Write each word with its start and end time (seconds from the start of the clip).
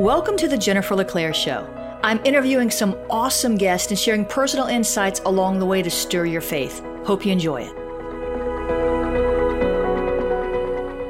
Welcome 0.00 0.38
to 0.38 0.48
the 0.48 0.56
Jennifer 0.56 0.96
LeClaire 0.96 1.34
Show. 1.34 1.68
I'm 2.02 2.24
interviewing 2.24 2.70
some 2.70 2.96
awesome 3.10 3.58
guests 3.58 3.90
and 3.90 3.98
sharing 3.98 4.24
personal 4.24 4.64
insights 4.64 5.20
along 5.26 5.58
the 5.58 5.66
way 5.66 5.82
to 5.82 5.90
stir 5.90 6.24
your 6.24 6.40
faith. 6.40 6.82
Hope 7.04 7.26
you 7.26 7.32
enjoy 7.32 7.64
it. 7.64 7.76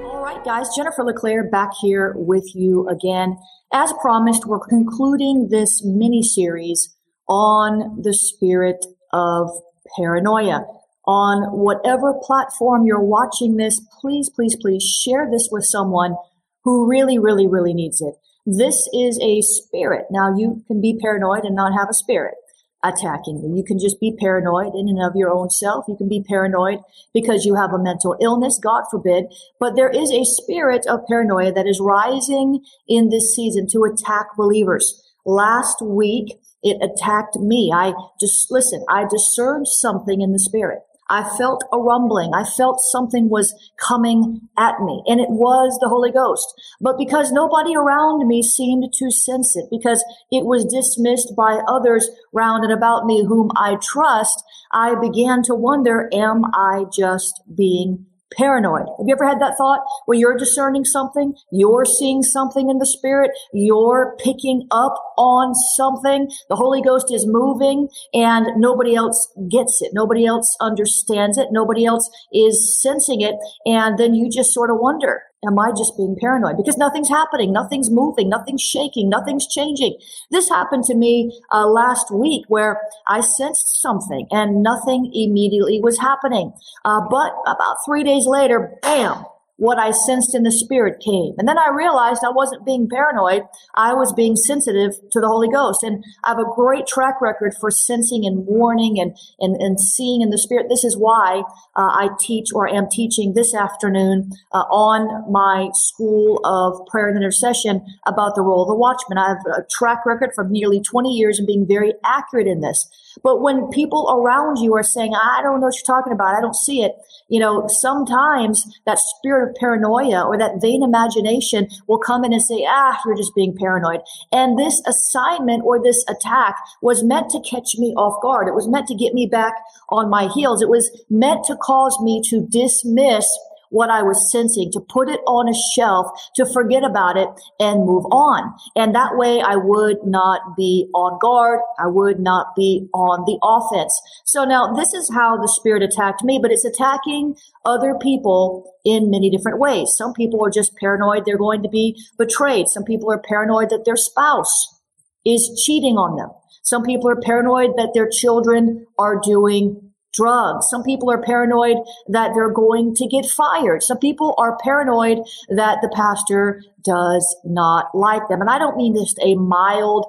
All 0.06 0.20
right, 0.20 0.44
guys, 0.44 0.66
Jennifer 0.76 1.04
LeClaire 1.04 1.48
back 1.48 1.70
here 1.80 2.14
with 2.16 2.52
you 2.56 2.88
again. 2.88 3.38
As 3.72 3.92
promised, 4.02 4.44
we're 4.46 4.58
concluding 4.58 5.50
this 5.52 5.84
mini 5.84 6.24
series 6.24 6.92
on 7.28 8.02
the 8.02 8.12
spirit 8.12 8.84
of 9.12 9.50
paranoia. 9.96 10.66
On 11.06 11.56
whatever 11.56 12.14
platform 12.24 12.86
you're 12.86 12.98
watching 12.98 13.56
this, 13.56 13.80
please, 14.00 14.28
please, 14.28 14.56
please 14.60 14.82
share 14.82 15.30
this 15.30 15.48
with 15.52 15.64
someone 15.64 16.16
who 16.64 16.90
really, 16.90 17.20
really, 17.20 17.46
really 17.46 17.72
needs 17.72 18.00
it. 18.00 18.16
This 18.46 18.88
is 18.92 19.18
a 19.22 19.42
spirit. 19.42 20.06
Now 20.10 20.34
you 20.36 20.62
can 20.66 20.80
be 20.80 20.98
paranoid 21.00 21.44
and 21.44 21.54
not 21.54 21.78
have 21.78 21.88
a 21.90 21.94
spirit 21.94 22.34
attacking 22.82 23.40
you. 23.42 23.54
You 23.54 23.64
can 23.64 23.78
just 23.78 24.00
be 24.00 24.16
paranoid 24.18 24.74
in 24.74 24.88
and 24.88 25.02
of 25.02 25.12
your 25.14 25.30
own 25.30 25.50
self. 25.50 25.84
You 25.86 25.96
can 25.96 26.08
be 26.08 26.24
paranoid 26.26 26.78
because 27.12 27.44
you 27.44 27.54
have 27.54 27.72
a 27.72 27.78
mental 27.78 28.16
illness, 28.20 28.58
God 28.62 28.84
forbid. 28.90 29.26
But 29.58 29.76
there 29.76 29.90
is 29.90 30.10
a 30.10 30.24
spirit 30.24 30.86
of 30.86 31.06
paranoia 31.06 31.52
that 31.52 31.66
is 31.66 31.80
rising 31.80 32.64
in 32.88 33.10
this 33.10 33.34
season 33.34 33.66
to 33.72 33.84
attack 33.84 34.28
believers. 34.36 35.02
Last 35.26 35.82
week, 35.82 36.38
it 36.62 36.78
attacked 36.82 37.36
me. 37.36 37.70
I 37.74 37.92
just, 38.18 38.50
listen, 38.50 38.84
I 38.88 39.04
discerned 39.08 39.68
something 39.68 40.20
in 40.20 40.32
the 40.32 40.38
spirit. 40.38 40.80
I 41.10 41.28
felt 41.36 41.64
a 41.72 41.78
rumbling. 41.78 42.32
I 42.32 42.44
felt 42.44 42.80
something 42.80 43.28
was 43.28 43.52
coming 43.78 44.40
at 44.56 44.80
me 44.80 45.02
and 45.06 45.20
it 45.20 45.28
was 45.28 45.76
the 45.80 45.88
Holy 45.88 46.12
Ghost. 46.12 46.46
But 46.80 46.96
because 46.96 47.32
nobody 47.32 47.74
around 47.74 48.26
me 48.28 48.42
seemed 48.42 48.92
to 48.94 49.10
sense 49.10 49.56
it, 49.56 49.66
because 49.70 50.04
it 50.30 50.46
was 50.46 50.64
dismissed 50.64 51.34
by 51.36 51.60
others 51.66 52.08
round 52.32 52.64
and 52.64 52.72
about 52.72 53.06
me 53.06 53.24
whom 53.26 53.50
I 53.56 53.76
trust, 53.82 54.42
I 54.72 54.94
began 54.94 55.42
to 55.44 55.54
wonder, 55.54 56.08
am 56.12 56.44
I 56.54 56.84
just 56.92 57.42
being 57.54 58.06
paranoid. 58.36 58.86
Have 58.98 59.06
you 59.06 59.14
ever 59.14 59.26
had 59.26 59.40
that 59.40 59.54
thought 59.56 59.80
where 60.06 60.18
you're 60.18 60.36
discerning 60.36 60.84
something, 60.84 61.34
you're 61.50 61.84
seeing 61.84 62.22
something 62.22 62.70
in 62.70 62.78
the 62.78 62.86
spirit, 62.86 63.30
you're 63.52 64.16
picking 64.22 64.66
up 64.70 64.94
on 65.16 65.54
something, 65.54 66.30
the 66.48 66.56
Holy 66.56 66.82
Ghost 66.82 67.12
is 67.12 67.26
moving 67.26 67.88
and 68.14 68.46
nobody 68.56 68.94
else 68.94 69.32
gets 69.50 69.82
it. 69.82 69.90
Nobody 69.92 70.26
else 70.26 70.56
understands 70.60 71.38
it. 71.38 71.48
Nobody 71.50 71.84
else 71.84 72.08
is 72.32 72.80
sensing 72.82 73.20
it. 73.20 73.34
And 73.66 73.98
then 73.98 74.14
you 74.14 74.30
just 74.30 74.52
sort 74.52 74.70
of 74.70 74.76
wonder, 74.78 75.22
Am 75.46 75.58
I 75.58 75.70
just 75.70 75.96
being 75.96 76.16
paranoid? 76.20 76.58
Because 76.58 76.76
nothing's 76.76 77.08
happening, 77.08 77.50
nothing's 77.50 77.90
moving, 77.90 78.28
nothing's 78.28 78.60
shaking, 78.60 79.08
nothing's 79.08 79.46
changing. 79.46 79.96
This 80.30 80.50
happened 80.50 80.84
to 80.84 80.94
me 80.94 81.40
uh, 81.50 81.66
last 81.66 82.10
week 82.10 82.44
where 82.48 82.82
I 83.06 83.20
sensed 83.20 83.80
something 83.80 84.26
and 84.30 84.62
nothing 84.62 85.10
immediately 85.14 85.80
was 85.80 85.98
happening. 85.98 86.52
Uh, 86.84 87.00
but 87.10 87.32
about 87.46 87.76
three 87.86 88.04
days 88.04 88.26
later, 88.26 88.78
bam, 88.82 89.24
what 89.60 89.78
I 89.78 89.90
sensed 89.90 90.34
in 90.34 90.42
the 90.42 90.50
spirit 90.50 91.02
came. 91.04 91.34
And 91.36 91.46
then 91.46 91.58
I 91.58 91.68
realized 91.68 92.22
I 92.24 92.32
wasn't 92.32 92.64
being 92.64 92.88
paranoid. 92.88 93.42
I 93.76 93.92
was 93.92 94.10
being 94.14 94.34
sensitive 94.34 94.92
to 95.12 95.20
the 95.20 95.28
Holy 95.28 95.50
Ghost. 95.50 95.82
And 95.82 96.02
I 96.24 96.30
have 96.30 96.38
a 96.38 96.54
great 96.56 96.86
track 96.86 97.20
record 97.20 97.52
for 97.60 97.70
sensing 97.70 98.24
and 98.24 98.46
warning 98.46 98.98
and, 98.98 99.14
and, 99.38 99.60
and 99.60 99.78
seeing 99.78 100.22
in 100.22 100.30
the 100.30 100.38
spirit. 100.38 100.70
This 100.70 100.82
is 100.82 100.96
why 100.96 101.42
uh, 101.76 101.92
I 101.92 102.08
teach 102.18 102.48
or 102.54 102.68
am 102.68 102.88
teaching 102.90 103.34
this 103.34 103.54
afternoon 103.54 104.32
uh, 104.52 104.64
on 104.72 105.30
my 105.30 105.68
school 105.74 106.40
of 106.42 106.86
prayer 106.86 107.08
and 107.08 107.18
intercession 107.18 107.84
about 108.06 108.36
the 108.36 108.42
role 108.42 108.62
of 108.62 108.68
the 108.68 108.74
watchman. 108.74 109.18
I 109.18 109.28
have 109.28 109.44
a 109.46 109.66
track 109.70 110.06
record 110.06 110.30
for 110.34 110.48
nearly 110.48 110.80
20 110.80 111.10
years 111.10 111.38
and 111.38 111.46
being 111.46 111.66
very 111.68 111.92
accurate 112.02 112.46
in 112.46 112.62
this. 112.62 112.88
But 113.22 113.42
when 113.42 113.68
people 113.68 114.08
around 114.10 114.56
you 114.56 114.74
are 114.74 114.82
saying, 114.82 115.12
I 115.14 115.42
don't 115.42 115.60
know 115.60 115.66
what 115.66 115.74
you're 115.76 115.96
talking 115.96 116.14
about, 116.14 116.34
I 116.34 116.40
don't 116.40 116.56
see 116.56 116.82
it, 116.82 116.92
you 117.28 117.40
know, 117.40 117.66
sometimes 117.68 118.66
that 118.86 118.98
spirit 118.98 119.49
paranoia 119.58 120.22
or 120.26 120.38
that 120.38 120.60
vain 120.60 120.82
imagination 120.82 121.68
will 121.86 121.98
come 121.98 122.24
in 122.24 122.32
and 122.32 122.42
say, 122.42 122.64
ah, 122.68 122.98
you're 123.04 123.16
just 123.16 123.34
being 123.34 123.56
paranoid. 123.56 124.00
And 124.32 124.58
this 124.58 124.82
assignment 124.86 125.64
or 125.64 125.82
this 125.82 126.04
attack 126.08 126.56
was 126.82 127.02
meant 127.02 127.30
to 127.30 127.40
catch 127.40 127.76
me 127.78 127.94
off 127.96 128.20
guard. 128.22 128.48
It 128.48 128.54
was 128.54 128.68
meant 128.68 128.86
to 128.88 128.94
get 128.94 129.14
me 129.14 129.26
back 129.26 129.54
on 129.88 130.10
my 130.10 130.28
heels. 130.28 130.62
It 130.62 130.68
was 130.68 130.90
meant 131.08 131.44
to 131.44 131.56
cause 131.56 131.98
me 132.00 132.22
to 132.30 132.46
dismiss 132.46 133.26
what 133.70 133.88
I 133.90 134.02
was 134.02 134.30
sensing, 134.30 134.70
to 134.72 134.80
put 134.80 135.08
it 135.08 135.20
on 135.26 135.48
a 135.48 135.54
shelf, 135.74 136.06
to 136.36 136.44
forget 136.44 136.84
about 136.84 137.16
it 137.16 137.28
and 137.58 137.86
move 137.86 138.04
on. 138.06 138.54
And 138.76 138.94
that 138.94 139.16
way 139.16 139.40
I 139.40 139.56
would 139.56 140.04
not 140.04 140.56
be 140.56 140.88
on 140.94 141.18
guard. 141.20 141.60
I 141.78 141.86
would 141.86 142.20
not 142.20 142.54
be 142.54 142.88
on 142.92 143.24
the 143.24 143.38
offense. 143.42 143.98
So 144.24 144.44
now 144.44 144.72
this 144.74 144.92
is 144.92 145.10
how 145.12 145.36
the 145.36 145.48
spirit 145.48 145.82
attacked 145.82 146.22
me, 146.22 146.38
but 146.40 146.50
it's 146.50 146.64
attacking 146.64 147.36
other 147.64 147.94
people 148.00 148.70
in 148.84 149.10
many 149.10 149.30
different 149.30 149.58
ways. 149.58 149.94
Some 149.96 150.12
people 150.12 150.44
are 150.44 150.50
just 150.50 150.76
paranoid 150.76 151.24
they're 151.24 151.38
going 151.38 151.62
to 151.62 151.68
be 151.68 151.96
betrayed. 152.18 152.68
Some 152.68 152.84
people 152.84 153.10
are 153.10 153.18
paranoid 153.18 153.70
that 153.70 153.84
their 153.84 153.96
spouse 153.96 154.80
is 155.24 155.62
cheating 155.64 155.96
on 155.96 156.16
them. 156.16 156.30
Some 156.62 156.82
people 156.82 157.08
are 157.08 157.20
paranoid 157.20 157.76
that 157.76 157.92
their 157.94 158.08
children 158.08 158.86
are 158.98 159.20
doing 159.20 159.89
drugs. 160.12 160.68
Some 160.70 160.82
people 160.82 161.10
are 161.10 161.22
paranoid 161.22 161.76
that 162.08 162.32
they're 162.34 162.52
going 162.52 162.94
to 162.96 163.06
get 163.06 163.26
fired. 163.26 163.82
Some 163.82 163.98
people 163.98 164.34
are 164.38 164.58
paranoid 164.62 165.18
that 165.48 165.78
the 165.82 165.92
pastor 165.94 166.62
does 166.84 167.36
not 167.44 167.86
like 167.94 168.28
them. 168.28 168.40
And 168.40 168.50
I 168.50 168.58
don't 168.58 168.76
mean 168.76 168.94
just 168.94 169.18
a 169.22 169.34
mild 169.34 170.06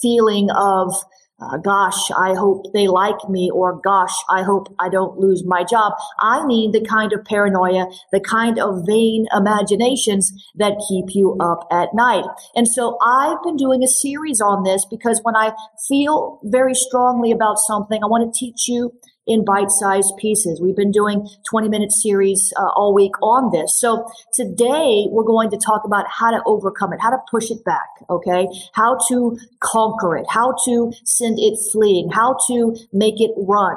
feeling 0.00 0.48
of, 0.50 0.94
uh, 1.40 1.58
gosh, 1.58 2.10
I 2.16 2.34
hope 2.34 2.72
they 2.72 2.88
like 2.88 3.28
me, 3.28 3.50
or 3.52 3.80
gosh, 3.84 4.14
I 4.30 4.42
hope 4.42 4.74
I 4.78 4.88
don't 4.88 5.18
lose 5.18 5.44
my 5.44 5.64
job. 5.64 5.92
I 6.20 6.46
mean 6.46 6.72
the 6.72 6.80
kind 6.80 7.12
of 7.12 7.24
paranoia, 7.24 7.86
the 8.12 8.20
kind 8.20 8.58
of 8.58 8.84
vain 8.86 9.26
imaginations 9.34 10.32
that 10.56 10.82
keep 10.88 11.14
you 11.14 11.36
up 11.40 11.66
at 11.70 11.94
night. 11.94 12.24
And 12.54 12.66
so 12.66 12.96
I've 13.04 13.42
been 13.42 13.56
doing 13.56 13.82
a 13.82 13.88
series 13.88 14.40
on 14.40 14.62
this 14.62 14.86
because 14.88 15.20
when 15.22 15.36
I 15.36 15.52
feel 15.88 16.40
very 16.44 16.74
strongly 16.74 17.30
about 17.30 17.58
something, 17.58 18.02
I 18.02 18.06
want 18.06 18.32
to 18.32 18.38
teach 18.38 18.68
you 18.68 18.92
in 19.26 19.44
bite-sized 19.44 20.12
pieces. 20.18 20.60
We've 20.60 20.76
been 20.76 20.90
doing 20.90 21.28
20 21.48 21.68
minute 21.68 21.92
series 21.92 22.52
uh, 22.56 22.68
all 22.76 22.94
week 22.94 23.12
on 23.22 23.50
this. 23.52 23.78
So 23.80 24.06
today 24.32 25.06
we're 25.08 25.24
going 25.24 25.50
to 25.50 25.56
talk 25.56 25.82
about 25.84 26.06
how 26.08 26.30
to 26.30 26.42
overcome 26.46 26.92
it, 26.92 27.00
how 27.00 27.10
to 27.10 27.18
push 27.30 27.50
it 27.50 27.64
back. 27.64 27.88
Okay. 28.10 28.46
How 28.74 28.98
to 29.08 29.38
conquer 29.60 30.16
it, 30.16 30.26
how 30.28 30.54
to 30.66 30.92
send 31.04 31.38
it 31.38 31.58
fleeing, 31.72 32.10
how 32.10 32.36
to 32.48 32.76
make 32.92 33.20
it 33.20 33.30
run. 33.36 33.76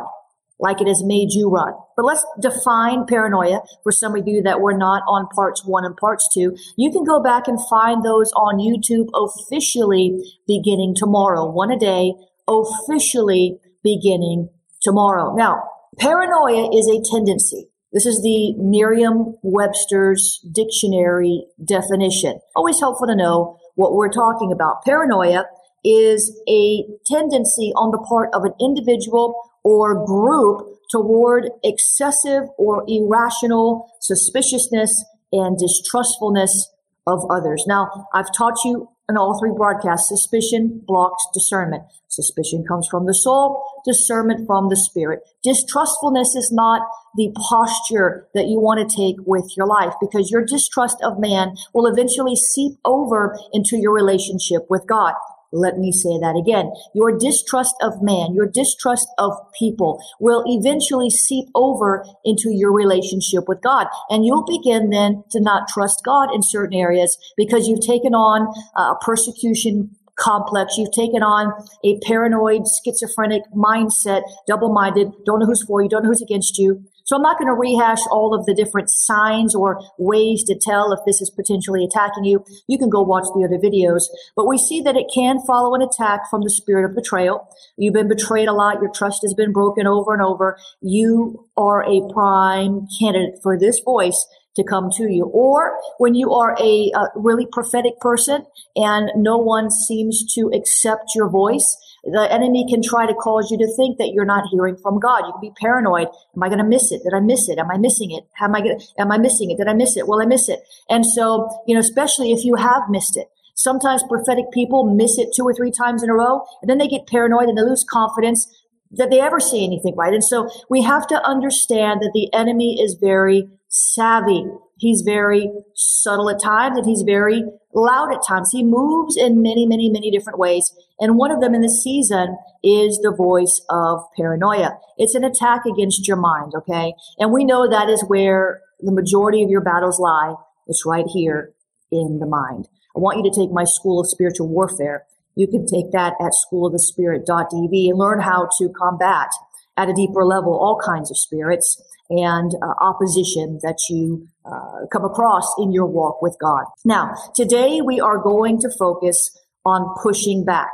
like 0.60 0.82
it 0.82 0.88
has 0.88 1.04
made 1.04 1.32
you 1.32 1.50
run. 1.50 1.74
But 1.96 2.06
let's 2.06 2.26
define 2.40 3.06
paranoia 3.06 3.62
for 3.84 3.92
some 3.92 4.16
of 4.16 4.28
you 4.28 4.42
that 4.42 4.60
were 4.60 4.76
not 4.76 5.04
on 5.08 5.28
parts 5.28 5.64
one 5.64 5.86
and 5.86 5.96
parts 5.96 6.28
two. 6.34 6.58
You 6.76 6.92
can 6.92 7.04
go 7.04 7.22
back 7.22 7.48
and 7.48 7.60
find 7.70 8.04
those 8.04 8.32
on 8.34 8.58
YouTube 8.58 9.10
officially 9.14 10.20
beginning 10.48 10.96
tomorrow, 10.96 11.46
one 11.46 11.72
a 11.72 11.78
day, 11.78 12.14
officially 12.48 13.60
beginning 13.84 14.50
tomorrow. 14.81 15.35
Now, 15.35 15.63
paranoia 16.00 16.69
is 16.74 16.88
a 16.88 17.01
tendency. 17.12 17.69
This 17.94 18.06
is 18.06 18.21
the 18.21 18.53
Merriam 18.57 19.35
Webster's 19.41 20.39
dictionary 20.51 21.45
definition. 21.63 22.39
Always 22.56 22.79
helpful 22.79 23.07
to 23.07 23.15
know 23.15 23.57
what 23.75 23.94
we're 23.94 24.12
talking 24.12 24.51
about. 24.51 24.83
Paranoia 24.83 25.45
is 25.85 26.38
a 26.50 26.83
tendency 27.06 27.71
on 27.75 27.91
the 27.91 27.97
part 27.97 28.29
of 28.33 28.44
an 28.44 28.53
individual 28.59 29.39
or 29.63 30.06
group 30.06 30.77
toward 30.91 31.50
excessive 31.63 32.44
or 32.57 32.83
irrational 32.88 33.89
suspiciousness 34.01 34.91
and 35.31 35.57
distrustfulness 35.57 36.69
of 37.06 37.19
others. 37.29 37.63
Now, 37.68 38.07
I've 38.13 38.33
taught 38.38 38.56
you 38.65 38.89
in 39.09 39.18
all 39.18 39.39
three 39.39 39.51
broadcasts, 39.56 40.09
suspicion 40.09 40.81
blocks 40.86 41.24
discernment. 41.33 41.83
Suspicion 42.09 42.65
comes 42.68 42.88
from 42.89 43.06
the 43.06 43.13
soul, 43.13 43.63
discernment 43.86 44.45
from 44.48 44.69
the 44.69 44.75
spirit. 44.75 45.21
Distrustfulness 45.44 46.36
is 46.36 46.51
not 46.51 46.81
the 47.15 47.31
posture 47.50 48.27
that 48.33 48.48
you 48.48 48.59
want 48.59 48.80
to 48.80 48.95
take 48.95 49.15
with 49.25 49.50
your 49.56 49.68
life 49.68 49.94
because 50.01 50.30
your 50.30 50.44
distrust 50.44 50.98
of 51.04 51.19
man 51.19 51.56
will 51.74 51.88
eventually 51.88 52.36
seep 52.36 52.74
over 52.86 53.38
into 53.54 53.77
your 53.77 53.94
relationship 53.94 54.63
with 54.69 54.86
God. 54.88 55.13
Let 55.52 55.78
me 55.78 55.92
say 55.92 56.20
that 56.20 56.36
again. 56.36 56.72
Your 56.94 57.18
distrust 57.18 57.76
of 57.82 58.02
man, 58.02 58.34
your 58.34 58.48
distrust 58.48 59.08
of 59.18 59.34
people 59.58 60.02
will 60.20 60.44
eventually 60.46 61.10
seep 61.10 61.48
over 61.56 62.06
into 62.26 62.52
your 62.52 62.74
relationship 62.74 63.48
with 63.48 63.62
God. 63.62 63.88
And 64.10 64.26
you'll 64.26 64.46
begin 64.46 64.90
then 64.90 65.24
to 65.32 65.40
not 65.42 65.68
trust 65.70 66.02
God 66.04 66.34
in 66.34 66.42
certain 66.44 66.78
areas 66.78 67.18
because 67.38 67.68
you've 67.68 67.86
taken 67.86 68.14
on 68.14 68.54
a 68.76 68.96
persecution 69.04 69.96
complex. 70.18 70.78
You've 70.78 70.92
taken 70.92 71.24
on 71.24 71.54
a 71.84 72.00
paranoid, 72.00 72.64
schizophrenic 72.84 73.44
mindset, 73.56 74.24
double 74.48 74.74
minded, 74.74 75.12
don't 75.26 75.40
know 75.40 75.46
who's 75.46 75.64
for 75.64 75.82
you, 75.82 75.90
don't 75.90 76.04
know 76.04 76.10
who's 76.10 76.22
against 76.22 76.58
you. 76.58 76.84
So 77.07 77.15
I'm 77.15 77.21
not 77.21 77.39
going 77.39 77.48
to 77.48 77.54
rehash 77.54 78.00
all 78.12 78.33
of 78.33 78.45
the 78.45 78.54
different 78.54 78.89
signs 78.89 79.56
or 79.56 79.81
ways 79.98 80.44
to 80.44 80.59
tell 80.59 80.92
if 80.92 81.00
this 81.06 81.21
is 81.21 81.30
potentially 81.30 81.86
attacking 81.86 82.25
you. 82.25 82.44
You 82.68 82.77
can 82.77 82.89
go 82.89 83.01
watch 83.01 83.24
the 83.33 83.45
other 83.45 83.57
videos, 83.57 84.04
but 84.36 84.45
we 84.45 84.57
see 84.57 84.81
that 84.81 84.98
it 84.98 85.09
can 85.13 85.39
follow 85.48 85.74
an 85.74 85.81
attack 85.81 86.30
from 86.30 86.44
the 86.44 86.50
spirit 86.50 86.83
of 86.83 86.95
betrayal. 86.95 87.48
You've 87.77 87.94
been 87.94 88.09
betrayed 88.09 88.50
a 88.50 88.54
lot. 88.54 88.81
Your 88.81 88.92
trust 88.92 89.21
has 89.21 89.33
been 89.33 89.54
broken 89.54 89.88
over 89.88 90.13
and 90.13 90.21
over. 90.21 90.57
You 90.81 91.48
are 91.56 91.81
a 91.83 92.01
prime 92.12 92.88
candidate 93.00 93.39
for 93.42 93.57
this 93.57 93.80
voice 93.80 94.27
to 94.57 94.63
come 94.63 94.89
to 94.98 95.03
you. 95.03 95.25
Or 95.25 95.80
when 96.00 96.13
you 96.13 96.33
are 96.33 96.57
a, 96.60 96.92
a, 96.94 97.07
really 97.15 97.48
prophetic 97.50 98.00
person 98.01 98.45
and 98.75 99.12
no 99.15 99.38
one 99.38 99.71
seems 99.71 100.25
to 100.33 100.51
accept 100.53 101.12
your 101.15 101.30
voice, 101.30 101.77
the 102.04 102.28
enemy 102.32 102.66
can 102.70 102.82
try 102.82 103.06
to 103.06 103.14
cause 103.14 103.52
you 103.52 103.58
to 103.58 103.76
think 103.76 103.98
that 103.98 104.12
you're 104.14 104.26
not 104.26 104.46
hearing 104.52 104.78
from 104.78 105.00
God. 105.00 105.26
You 105.26 105.32
can 105.34 105.42
be 105.42 105.54
paranoid. 105.60 106.08
Am 106.36 106.44
I 106.44 106.48
going 106.48 106.60
to 106.60 106.64
miss 106.64 106.92
it? 106.92 107.02
Did 107.04 107.14
I 107.14 107.20
miss 107.20 107.50
it? 107.50 107.60
Am 107.60 107.70
I 107.72 107.78
missing 107.78 108.12
it? 108.12 108.24
Am 108.40 108.56
I 108.56 108.62
going 108.62 108.80
am 108.98 109.12
I 109.12 109.18
missing 109.18 109.52
it? 109.52 109.58
Did 109.58 109.68
I 109.68 109.74
miss 109.74 109.98
it? 109.98 110.08
Will 110.08 110.22
I 110.22 110.26
miss 110.26 110.50
it? 110.50 110.60
And 110.90 111.06
so, 111.06 111.50
you 111.68 111.74
know, 111.74 111.80
especially 111.80 112.32
if 112.32 112.46
you 112.46 112.56
have 112.56 112.84
missed 112.90 113.18
it. 113.18 113.28
Sometimes 113.56 114.04
prophetic 114.08 114.52
people 114.52 114.94
miss 114.94 115.18
it 115.18 115.30
two 115.36 115.44
or 115.44 115.54
three 115.54 115.72
times 115.72 116.04
in 116.04 116.12
a 116.12 116.14
row, 116.14 116.46
and 116.62 116.70
then 116.70 116.78
they 116.78 116.88
get 116.88 117.08
paranoid 117.08 117.50
and 117.50 117.58
they 117.58 117.64
lose 117.64 117.84
confidence 117.84 118.48
that 118.92 119.10
they 119.10 119.20
ever 119.20 119.40
see 119.40 119.66
anything 119.66 119.96
right. 119.96 120.14
And 120.14 120.24
so 120.24 120.50
we 120.70 120.84
have 120.84 121.08
to 121.08 121.28
understand 121.28 122.02
that 122.02 122.12
the 122.14 122.32
enemy 122.34 122.80
is 122.80 122.94
very 122.94 123.50
savvy. 123.68 124.46
He's 124.77 125.01
very 125.01 125.51
subtle 125.74 126.29
at 126.29 126.41
times 126.41 126.77
and 126.77 126.85
he's 126.85 127.01
very 127.01 127.44
loud 127.74 128.13
at 128.13 128.25
times. 128.25 128.51
He 128.51 128.63
moves 128.63 129.18
in 129.18 129.41
many, 129.41 129.65
many, 129.65 129.89
many 129.89 130.12
different 130.12 130.39
ways. 130.39 130.71
And 131.00 131.18
one 131.18 131.31
of 131.31 131.41
them 131.41 131.56
in 131.56 131.62
the 131.62 131.69
season 131.69 132.38
is 132.63 133.00
the 133.00 133.13
voice 133.15 133.62
of 133.69 134.03
paranoia. 134.15 134.77
It's 134.97 135.15
an 135.15 135.24
attack 135.24 135.65
against 135.65 136.07
your 136.07 136.18
mind. 136.18 136.53
Okay. 136.56 136.94
And 137.19 137.31
we 137.31 137.44
know 137.44 137.69
that 137.69 137.89
is 137.89 138.03
where 138.07 138.62
the 138.79 138.91
majority 138.91 139.44
of 139.44 139.50
your 139.50 139.62
battles 139.62 140.00
lie. 140.00 140.35
It's 140.68 140.85
right 140.85 141.06
here 141.07 141.53
in 141.91 142.19
the 142.19 142.27
mind. 142.27 142.68
I 142.95 143.00
want 143.00 143.18
you 143.18 143.31
to 143.31 143.39
take 143.39 143.51
my 143.51 143.63
school 143.63 144.00
of 144.00 144.09
spiritual 144.09 144.47
warfare. 144.47 145.06
You 145.35 145.47
can 145.47 145.65
take 145.65 145.91
that 145.91 146.13
at 146.19 146.33
schoolofthespirit.tv 146.33 147.89
and 147.89 147.97
learn 147.97 148.21
how 148.21 148.50
to 148.57 148.69
combat 148.69 149.29
at 149.77 149.89
a 149.89 149.94
deeper 149.94 150.25
level 150.25 150.53
all 150.53 150.79
kinds 150.83 151.12
of 151.12 151.18
spirits 151.18 151.81
and 152.09 152.51
uh, 152.62 152.74
opposition 152.80 153.59
that 153.63 153.77
you 153.89 154.27
uh, 154.45 154.86
come 154.92 155.04
across 155.04 155.45
in 155.59 155.71
your 155.71 155.86
walk 155.86 156.21
with 156.21 156.38
God. 156.39 156.65
Now, 156.86 157.15
today 157.36 157.81
we 157.81 158.00
are 158.00 158.18
going 158.18 158.59
to 158.62 158.69
focus 158.69 159.38
on 159.65 159.94
pushing 160.01 160.45
back 160.45 160.71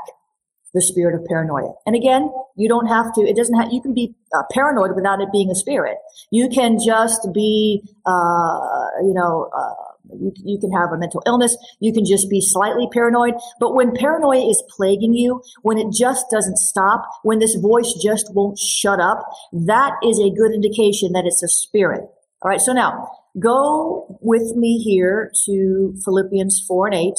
the 0.74 0.82
spirit 0.82 1.14
of 1.14 1.26
paranoia. 1.26 1.74
And 1.86 1.96
again, 1.96 2.32
you 2.56 2.68
don't 2.68 2.88
have 2.88 3.14
to, 3.14 3.22
it 3.22 3.36
doesn't 3.36 3.56
have, 3.56 3.72
you 3.72 3.82
can 3.82 3.94
be 3.94 4.16
uh, 4.36 4.42
paranoid 4.52 4.96
without 4.96 5.22
it 5.22 5.30
being 5.32 5.52
a 5.52 5.56
spirit. 5.56 5.98
You 6.32 6.50
can 6.50 6.78
just 6.84 7.28
be, 7.34 7.84
uh, 8.06 8.88
you 9.02 9.14
know, 9.14 9.50
uh, 9.56 9.74
you, 10.12 10.32
you 10.44 10.60
can 10.60 10.72
have 10.72 10.92
a 10.92 10.98
mental 10.98 11.24
illness. 11.26 11.56
You 11.80 11.94
can 11.94 12.06
just 12.06 12.30
be 12.30 12.42
slightly 12.42 12.88
paranoid. 12.92 13.36
But 13.60 13.74
when 13.74 13.96
paranoia 13.96 14.50
is 14.50 14.64
plaguing 14.76 15.14
you, 15.14 15.42
when 15.62 15.78
it 15.78 15.88
just 15.92 16.26
doesn't 16.32 16.58
stop, 16.58 17.06
when 17.24 17.40
this 17.40 17.56
voice 17.56 17.94
just 18.02 18.34
won't 18.34 18.58
shut 18.58 19.00
up, 19.00 19.26
that 19.52 19.94
is 20.04 20.20
a 20.20 20.30
good 20.30 20.54
indication 20.54 21.14
that 21.14 21.26
it's 21.26 21.44
a 21.44 21.48
spirit. 21.48 22.02
All 22.42 22.50
right. 22.50 22.62
So 22.62 22.74
now 22.74 23.10
go 23.40 24.18
with 24.22 24.56
me 24.56 24.78
here 24.80 25.32
to 25.46 25.96
Philippians 26.04 26.64
4 26.68 26.88
and 26.88 26.96
8. 26.96 27.14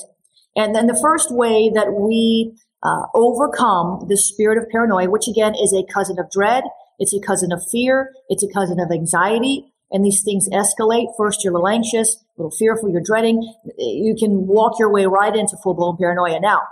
And 0.57 0.75
then 0.75 0.87
the 0.87 0.99
first 1.01 1.35
way 1.35 1.71
that 1.75 1.93
we 1.93 2.55
uh, 2.83 3.07
overcome 3.15 4.07
the 4.09 4.17
spirit 4.17 4.59
of 4.59 4.69
paranoia, 4.71 5.11
which 5.11 5.27
again 5.27 5.55
is 5.55 5.73
a 5.73 5.85
cousin 5.93 6.19
of 6.19 6.31
dread, 6.31 6.65
it's 6.99 7.15
a 7.15 7.21
cousin 7.21 7.51
of 7.51 7.61
fear, 7.73 8.13
it's 8.29 8.45
a 8.45 8.53
cousin 8.53 8.79
of 8.79 8.93
anxiety, 8.93 9.74
and 9.91 10.05
these 10.05 10.23
things 10.23 10.49
escalate. 10.51 11.07
First, 11.17 11.45
you're 11.45 11.53
a 11.53 11.57
little 11.57 11.69
anxious, 11.69 12.17
a 12.17 12.43
little 12.43 12.57
fearful, 12.57 12.91
you're 12.91 13.03
dreading. 13.03 13.55
You 13.79 14.17
can 14.19 14.47
walk 14.47 14.79
your 14.79 14.93
way 14.93 15.07
right 15.07 15.35
into 15.35 15.57
full 15.63 15.75
blown 15.75 15.97
paranoia. 15.97 16.41
Now, 16.41 16.63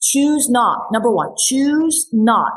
choose 0.00 0.48
not, 0.48 0.88
number 0.92 1.10
one, 1.10 1.34
choose 1.46 2.08
not 2.12 2.54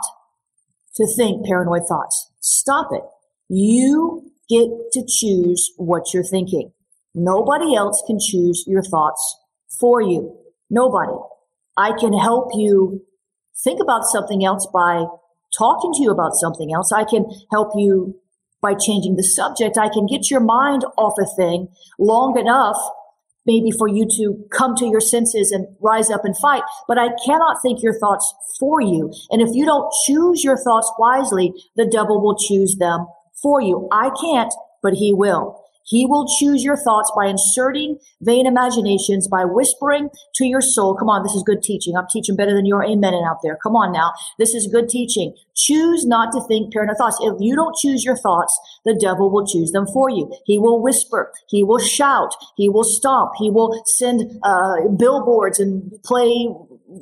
to 0.95 1.07
think 1.15 1.45
paranoid 1.45 1.87
thoughts. 1.87 2.31
Stop 2.39 2.89
it. 2.91 3.03
You 3.49 4.31
get 4.49 4.69
to 4.93 5.05
choose 5.07 5.71
what 5.77 6.13
you're 6.13 6.23
thinking. 6.23 6.71
Nobody 7.13 7.75
else 7.75 8.03
can 8.05 8.19
choose 8.19 8.63
your 8.67 8.83
thoughts 8.83 9.37
for 9.79 10.01
you. 10.01 10.37
Nobody. 10.69 11.17
I 11.77 11.91
can 11.99 12.13
help 12.13 12.49
you 12.53 13.05
think 13.63 13.81
about 13.81 14.03
something 14.05 14.45
else 14.45 14.67
by 14.73 15.05
talking 15.57 15.93
to 15.93 16.03
you 16.03 16.11
about 16.11 16.33
something 16.33 16.73
else. 16.73 16.91
I 16.91 17.03
can 17.03 17.25
help 17.51 17.71
you 17.75 18.19
by 18.65 18.73
changing 18.73 19.15
the 19.15 19.23
subject, 19.23 19.77
I 19.77 19.89
can 19.89 20.07
get 20.07 20.31
your 20.31 20.39
mind 20.39 20.83
off 20.97 21.13
a 21.21 21.27
thing 21.37 21.67
long 21.99 22.37
enough 22.39 22.77
maybe 23.45 23.69
for 23.69 23.87
you 23.87 24.07
to 24.17 24.43
come 24.51 24.75
to 24.75 24.87
your 24.87 24.99
senses 24.99 25.51
and 25.51 25.67
rise 25.79 26.09
up 26.09 26.25
and 26.25 26.35
fight, 26.37 26.63
but 26.87 26.97
I 26.97 27.09
cannot 27.25 27.61
think 27.61 27.83
your 27.83 27.93
thoughts 27.99 28.33
for 28.59 28.81
you. 28.81 29.13
And 29.29 29.39
if 29.39 29.49
you 29.53 29.65
don't 29.65 29.93
choose 30.05 30.43
your 30.43 30.57
thoughts 30.57 30.91
wisely, 30.97 31.53
the 31.75 31.85
devil 31.85 32.19
will 32.21 32.35
choose 32.35 32.77
them 32.79 33.05
for 33.41 33.61
you. 33.61 33.87
I 33.91 34.09
can't, 34.19 34.51
but 34.81 34.93
he 34.93 35.13
will. 35.13 35.61
He 35.85 36.07
will 36.07 36.25
choose 36.39 36.63
your 36.63 36.77
thoughts 36.77 37.11
by 37.15 37.27
inserting 37.27 37.99
vain 38.19 38.47
imaginations, 38.47 39.27
by 39.27 39.45
whispering 39.45 40.09
to 40.35 40.45
your 40.45 40.61
soul. 40.61 40.95
Come 40.95 41.09
on, 41.09 41.21
this 41.21 41.35
is 41.35 41.43
good 41.43 41.61
teaching. 41.61 41.95
I'm 41.95 42.07
teaching 42.11 42.35
better 42.35 42.55
than 42.55 42.65
your 42.65 42.83
amen 42.83 43.13
out 43.13 43.37
there. 43.43 43.57
Come 43.61 43.75
on 43.75 43.91
now. 43.91 44.11
This 44.39 44.55
is 44.55 44.65
good 44.65 44.89
teaching. 44.89 45.35
Choose 45.55 46.05
not 46.05 46.31
to 46.33 46.41
think 46.47 46.73
paranoid 46.73 46.97
thoughts. 46.97 47.17
If 47.21 47.35
you 47.39 47.55
don't 47.55 47.75
choose 47.75 48.03
your 48.03 48.17
thoughts, 48.17 48.59
the 48.83 48.93
devil 48.93 49.31
will 49.31 49.45
choose 49.45 49.71
them 49.71 49.87
for 49.87 50.09
you. 50.09 50.31
He 50.45 50.57
will 50.57 50.81
whisper. 50.81 51.31
He 51.47 51.63
will 51.63 51.79
shout. 51.79 52.35
He 52.57 52.69
will 52.69 52.83
stomp. 52.83 53.31
He 53.37 53.49
will 53.49 53.81
send 53.85 54.39
uh, 54.43 54.87
billboards 54.97 55.59
and 55.59 55.91
play 56.03 56.47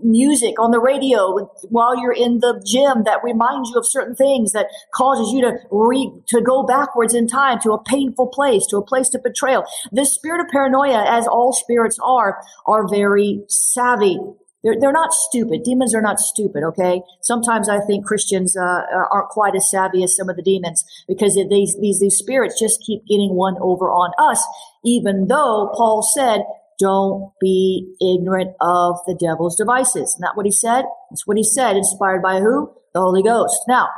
music 0.01 0.59
on 0.59 0.71
the 0.71 0.79
radio 0.79 1.49
while 1.69 1.99
you're 1.99 2.13
in 2.13 2.39
the 2.39 2.61
gym 2.65 3.03
that 3.03 3.23
reminds 3.23 3.69
you 3.69 3.77
of 3.77 3.85
certain 3.87 4.15
things 4.15 4.51
that 4.53 4.67
causes 4.93 5.33
you 5.33 5.41
to 5.41 5.57
re, 5.71 6.11
to 6.27 6.41
go 6.41 6.63
backwards 6.63 7.13
in 7.13 7.27
time 7.27 7.59
to 7.61 7.71
a 7.71 7.83
painful 7.83 8.27
place, 8.27 8.65
to 8.67 8.77
a 8.77 8.85
place 8.85 9.13
of 9.13 9.23
betrayal. 9.23 9.63
This 9.91 10.13
spirit 10.13 10.41
of 10.41 10.47
paranoia, 10.51 11.03
as 11.07 11.27
all 11.27 11.53
spirits 11.53 11.99
are, 12.03 12.39
are 12.65 12.87
very 12.87 13.41
savvy. 13.47 14.17
They're, 14.63 14.75
they're 14.79 14.91
not 14.93 15.13
stupid. 15.13 15.63
Demons 15.63 15.93
are 15.93 16.01
not 16.01 16.19
stupid, 16.19 16.63
okay? 16.63 17.01
Sometimes 17.21 17.67
I 17.67 17.79
think 17.79 18.05
Christians 18.05 18.55
uh, 18.55 18.81
aren't 19.11 19.29
quite 19.29 19.55
as 19.55 19.69
savvy 19.69 20.03
as 20.03 20.15
some 20.15 20.29
of 20.29 20.35
the 20.35 20.41
demons 20.41 20.83
because 21.07 21.35
these, 21.35 21.77
these, 21.79 21.99
these 21.99 22.17
spirits 22.17 22.59
just 22.59 22.81
keep 22.85 23.05
getting 23.05 23.35
one 23.35 23.55
over 23.59 23.89
on 23.89 24.11
us, 24.17 24.45
even 24.85 25.27
though 25.27 25.71
Paul 25.75 26.01
said 26.01 26.43
don't 26.79 27.31
be 27.39 27.93
ignorant 28.01 28.55
of 28.59 28.97
the 29.05 29.15
devil's 29.15 29.55
devices. 29.55 30.17
That 30.21 30.35
what 30.35 30.45
he 30.45 30.51
said? 30.51 30.85
That's 31.09 31.27
what 31.27 31.37
he 31.37 31.43
said, 31.43 31.77
inspired 31.77 32.21
by 32.21 32.39
who? 32.39 32.73
The 32.93 33.01
Holy 33.01 33.21
Ghost. 33.21 33.55
Now, 33.67 33.89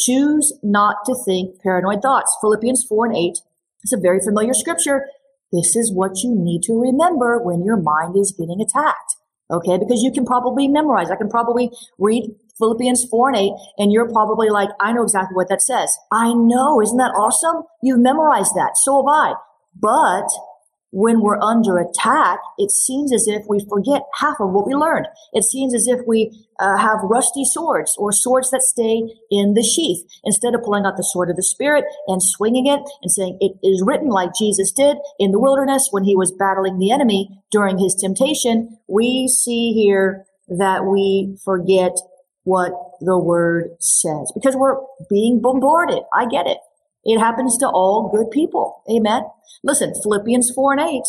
Choose 0.00 0.54
not 0.62 1.04
to 1.04 1.14
think 1.14 1.60
paranoid 1.62 2.00
thoughts. 2.00 2.34
Philippians 2.40 2.86
4 2.88 3.06
and 3.06 3.16
8. 3.16 3.38
It's 3.82 3.92
a 3.92 4.00
very 4.00 4.20
familiar 4.20 4.54
scripture. 4.54 5.06
This 5.52 5.76
is 5.76 5.92
what 5.92 6.22
you 6.22 6.34
need 6.34 6.62
to 6.64 6.80
remember 6.80 7.38
when 7.38 7.64
your 7.64 7.76
mind 7.76 8.16
is 8.16 8.32
getting 8.32 8.62
attacked. 8.62 9.16
Okay, 9.50 9.78
because 9.78 10.02
you 10.02 10.12
can 10.12 10.24
probably 10.24 10.68
memorize. 10.68 11.10
I 11.10 11.16
can 11.16 11.28
probably 11.28 11.70
read 11.98 12.30
Philippians 12.58 13.06
4 13.06 13.30
and 13.30 13.38
8, 13.38 13.52
and 13.78 13.92
you're 13.92 14.10
probably 14.10 14.48
like, 14.48 14.68
I 14.80 14.92
know 14.92 15.02
exactly 15.02 15.34
what 15.34 15.48
that 15.48 15.60
says. 15.62 15.96
I 16.12 16.32
know. 16.34 16.80
Isn't 16.80 16.98
that 16.98 17.12
awesome? 17.16 17.64
You've 17.82 17.98
memorized 17.98 18.54
that. 18.54 18.76
So 18.76 19.02
have 19.02 19.08
I. 19.12 19.34
But 19.74 20.28
when 20.92 21.20
we're 21.20 21.40
under 21.40 21.78
attack, 21.78 22.40
it 22.58 22.70
seems 22.70 23.12
as 23.12 23.28
if 23.28 23.44
we 23.48 23.64
forget 23.68 24.02
half 24.18 24.36
of 24.40 24.50
what 24.50 24.66
we 24.66 24.74
learned. 24.74 25.06
It 25.32 25.44
seems 25.44 25.74
as 25.74 25.86
if 25.86 26.00
we 26.06 26.46
uh, 26.58 26.76
have 26.76 26.98
rusty 27.02 27.44
swords 27.44 27.96
or 27.96 28.12
swords 28.12 28.50
that 28.50 28.62
stay 28.62 29.02
in 29.30 29.54
the 29.54 29.62
sheath 29.62 30.04
instead 30.24 30.54
of 30.54 30.62
pulling 30.62 30.84
out 30.84 30.96
the 30.96 31.04
sword 31.04 31.30
of 31.30 31.36
the 31.36 31.42
Spirit 31.42 31.84
and 32.08 32.22
swinging 32.22 32.66
it 32.66 32.80
and 33.02 33.10
saying 33.10 33.38
it 33.40 33.52
is 33.66 33.82
written 33.84 34.08
like 34.08 34.30
Jesus 34.36 34.72
did 34.72 34.96
in 35.18 35.30
the 35.30 35.38
wilderness 35.38 35.88
when 35.90 36.04
he 36.04 36.16
was 36.16 36.32
battling 36.32 36.78
the 36.78 36.90
enemy 36.90 37.30
during 37.50 37.78
his 37.78 37.94
temptation. 37.94 38.76
We 38.88 39.28
see 39.28 39.72
here 39.72 40.26
that 40.48 40.84
we 40.84 41.36
forget 41.44 41.92
what 42.44 42.72
the 43.00 43.18
word 43.18 43.70
says 43.78 44.32
because 44.34 44.56
we're 44.56 44.76
being 45.08 45.40
bombarded. 45.40 46.02
I 46.12 46.26
get 46.26 46.46
it. 46.46 46.58
It 47.04 47.18
happens 47.18 47.56
to 47.58 47.68
all 47.68 48.10
good 48.14 48.30
people. 48.30 48.82
Amen. 48.90 49.22
Listen, 49.62 49.94
Philippians 50.02 50.52
4 50.54 50.72
and 50.72 50.80
8. 50.80 51.02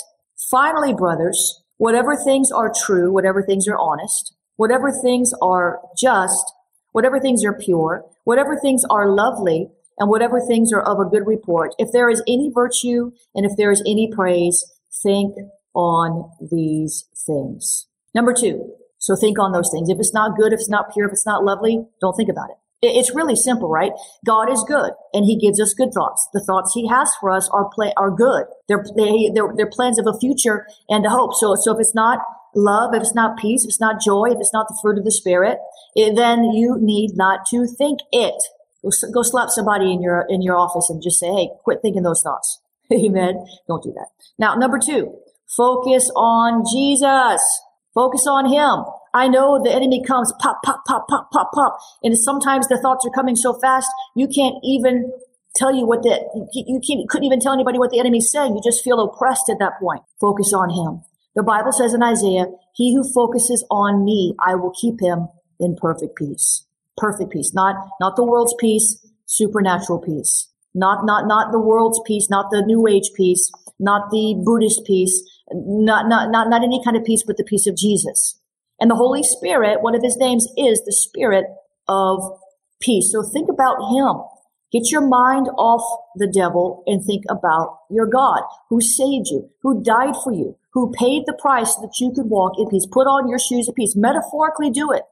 Finally, 0.49 0.93
brothers, 0.93 1.61
whatever 1.77 2.15
things 2.15 2.51
are 2.51 2.71
true, 2.85 3.11
whatever 3.11 3.43
things 3.43 3.67
are 3.67 3.77
honest, 3.77 4.33
whatever 4.55 4.91
things 4.91 5.33
are 5.41 5.79
just, 5.97 6.53
whatever 6.91 7.19
things 7.19 7.43
are 7.43 7.57
pure, 7.57 8.05
whatever 8.23 8.57
things 8.59 8.83
are 8.89 9.09
lovely, 9.09 9.69
and 9.97 10.09
whatever 10.09 10.41
things 10.41 10.73
are 10.73 10.81
of 10.81 10.99
a 10.99 11.09
good 11.09 11.27
report, 11.27 11.75
if 11.77 11.91
there 11.91 12.09
is 12.09 12.23
any 12.27 12.49
virtue 12.53 13.11
and 13.35 13.45
if 13.45 13.51
there 13.57 13.71
is 13.71 13.83
any 13.85 14.11
praise, 14.11 14.65
think 15.03 15.35
on 15.73 16.31
these 16.51 17.05
things. 17.25 17.87
Number 18.15 18.33
two. 18.33 18.73
So 18.97 19.15
think 19.15 19.39
on 19.39 19.51
those 19.51 19.69
things. 19.71 19.89
If 19.89 19.97
it's 19.99 20.13
not 20.13 20.37
good, 20.37 20.53
if 20.53 20.59
it's 20.59 20.69
not 20.69 20.93
pure, 20.93 21.07
if 21.07 21.11
it's 21.11 21.25
not 21.25 21.43
lovely, 21.43 21.85
don't 21.99 22.15
think 22.15 22.29
about 22.29 22.51
it. 22.51 22.57
It's 22.81 23.13
really 23.13 23.35
simple, 23.35 23.69
right? 23.69 23.91
God 24.25 24.51
is 24.51 24.63
good 24.67 24.91
and 25.13 25.25
he 25.25 25.37
gives 25.37 25.61
us 25.61 25.75
good 25.75 25.93
thoughts. 25.93 26.27
The 26.33 26.43
thoughts 26.43 26.73
he 26.73 26.87
has 26.87 27.13
for 27.19 27.29
us 27.29 27.47
are 27.53 27.69
play, 27.69 27.93
are 27.95 28.09
good. 28.09 28.45
They're, 28.67 28.83
they, 28.97 29.29
they're, 29.33 29.53
they're 29.55 29.69
plans 29.69 29.99
of 29.99 30.07
a 30.07 30.17
future 30.17 30.65
and 30.89 31.05
a 31.05 31.09
hope. 31.09 31.35
So, 31.35 31.53
so 31.55 31.73
if 31.73 31.79
it's 31.79 31.93
not 31.93 32.19
love, 32.55 32.95
if 32.95 33.01
it's 33.01 33.13
not 33.13 33.37
peace, 33.37 33.63
if 33.63 33.69
it's 33.69 33.79
not 33.79 34.01
joy, 34.01 34.31
if 34.31 34.37
it's 34.39 34.53
not 34.53 34.67
the 34.67 34.77
fruit 34.81 34.97
of 34.97 35.05
the 35.05 35.11
spirit, 35.11 35.59
it, 35.95 36.15
then 36.15 36.43
you 36.43 36.77
need 36.79 37.11
not 37.15 37.45
to 37.51 37.67
think 37.67 37.99
it. 38.11 38.41
Go, 38.81 38.89
go 39.13 39.21
slap 39.21 39.49
somebody 39.49 39.91
in 39.91 40.01
your, 40.01 40.25
in 40.27 40.41
your 40.41 40.57
office 40.57 40.89
and 40.89 41.03
just 41.03 41.19
say, 41.19 41.31
Hey, 41.31 41.49
quit 41.63 41.83
thinking 41.83 42.01
those 42.01 42.23
thoughts. 42.23 42.61
Amen. 42.93 43.45
Don't 43.67 43.83
do 43.83 43.93
that. 43.93 44.07
Now, 44.39 44.55
number 44.55 44.79
two, 44.79 45.15
focus 45.55 46.11
on 46.15 46.63
Jesus. 46.73 47.61
Focus 47.93 48.25
on 48.25 48.51
him. 48.51 48.85
I 49.13 49.27
know 49.27 49.61
the 49.61 49.73
enemy 49.73 50.03
comes 50.03 50.31
pop, 50.39 50.63
pop, 50.63 50.83
pop, 50.85 51.07
pop, 51.07 51.31
pop, 51.31 51.51
pop. 51.53 51.77
And 52.03 52.17
sometimes 52.17 52.67
the 52.67 52.77
thoughts 52.77 53.05
are 53.05 53.11
coming 53.11 53.35
so 53.35 53.59
fast, 53.59 53.89
you 54.15 54.27
can't 54.27 54.55
even 54.63 55.11
tell 55.55 55.73
you 55.75 55.85
what 55.85 56.03
the, 56.03 56.19
you 56.53 56.79
can't, 56.85 57.07
couldn't 57.09 57.25
even 57.25 57.39
tell 57.39 57.53
anybody 57.53 57.77
what 57.77 57.91
the 57.91 57.99
enemy's 57.99 58.31
saying. 58.31 58.55
You 58.55 58.61
just 58.63 58.83
feel 58.83 58.99
oppressed 58.99 59.49
at 59.49 59.59
that 59.59 59.79
point. 59.79 60.01
Focus 60.19 60.53
on 60.53 60.69
him. 60.69 61.03
The 61.35 61.43
Bible 61.43 61.71
says 61.71 61.93
in 61.93 62.03
Isaiah, 62.03 62.45
he 62.73 62.93
who 62.93 63.03
focuses 63.13 63.65
on 63.69 64.03
me, 64.05 64.35
I 64.39 64.55
will 64.55 64.71
keep 64.71 65.01
him 65.01 65.27
in 65.59 65.75
perfect 65.75 66.17
peace. 66.17 66.65
Perfect 66.97 67.31
peace. 67.31 67.53
Not, 67.53 67.75
not 67.99 68.15
the 68.15 68.23
world's 68.23 68.55
peace, 68.59 69.05
supernatural 69.25 69.99
peace. 69.99 70.49
Not, 70.73 71.05
not, 71.05 71.27
not 71.27 71.51
the 71.51 71.59
world's 71.59 71.99
peace, 72.05 72.29
not 72.29 72.49
the 72.51 72.61
new 72.65 72.87
age 72.87 73.11
peace, 73.15 73.51
not 73.79 74.09
the 74.09 74.41
Buddhist 74.45 74.85
peace, 74.85 75.21
not, 75.51 76.07
not, 76.07 76.31
not, 76.31 76.49
not 76.49 76.63
any 76.63 76.81
kind 76.83 76.95
of 76.95 77.03
peace, 77.03 77.23
but 77.25 77.37
the 77.37 77.43
peace 77.43 77.67
of 77.67 77.75
Jesus. 77.75 78.39
And 78.81 78.89
the 78.89 78.95
Holy 78.95 79.21
Spirit, 79.21 79.81
one 79.83 79.95
of 79.95 80.01
his 80.01 80.17
names 80.17 80.47
is 80.57 80.83
the 80.83 80.91
Spirit 80.91 81.45
of 81.87 82.19
peace. 82.81 83.11
So 83.11 83.23
think 83.23 83.47
about 83.47 83.77
him. 83.93 84.23
Get 84.71 84.89
your 84.89 85.07
mind 85.07 85.47
off 85.57 85.83
the 86.15 86.27
devil 86.27 86.83
and 86.87 87.03
think 87.05 87.23
about 87.29 87.77
your 87.91 88.07
God 88.07 88.41
who 88.69 88.81
saved 88.81 89.27
you, 89.27 89.49
who 89.61 89.83
died 89.83 90.15
for 90.23 90.33
you, 90.33 90.57
who 90.73 90.91
paid 90.97 91.23
the 91.27 91.37
price 91.39 91.75
so 91.75 91.81
that 91.81 91.99
you 91.99 92.11
could 92.11 92.25
walk 92.29 92.53
in 92.57 92.67
peace. 92.69 92.87
Put 92.91 93.05
on 93.05 93.29
your 93.29 93.37
shoes 93.37 93.69
of 93.69 93.75
peace. 93.75 93.95
Metaphorically 93.95 94.71
do 94.71 94.91
it. 94.91 95.03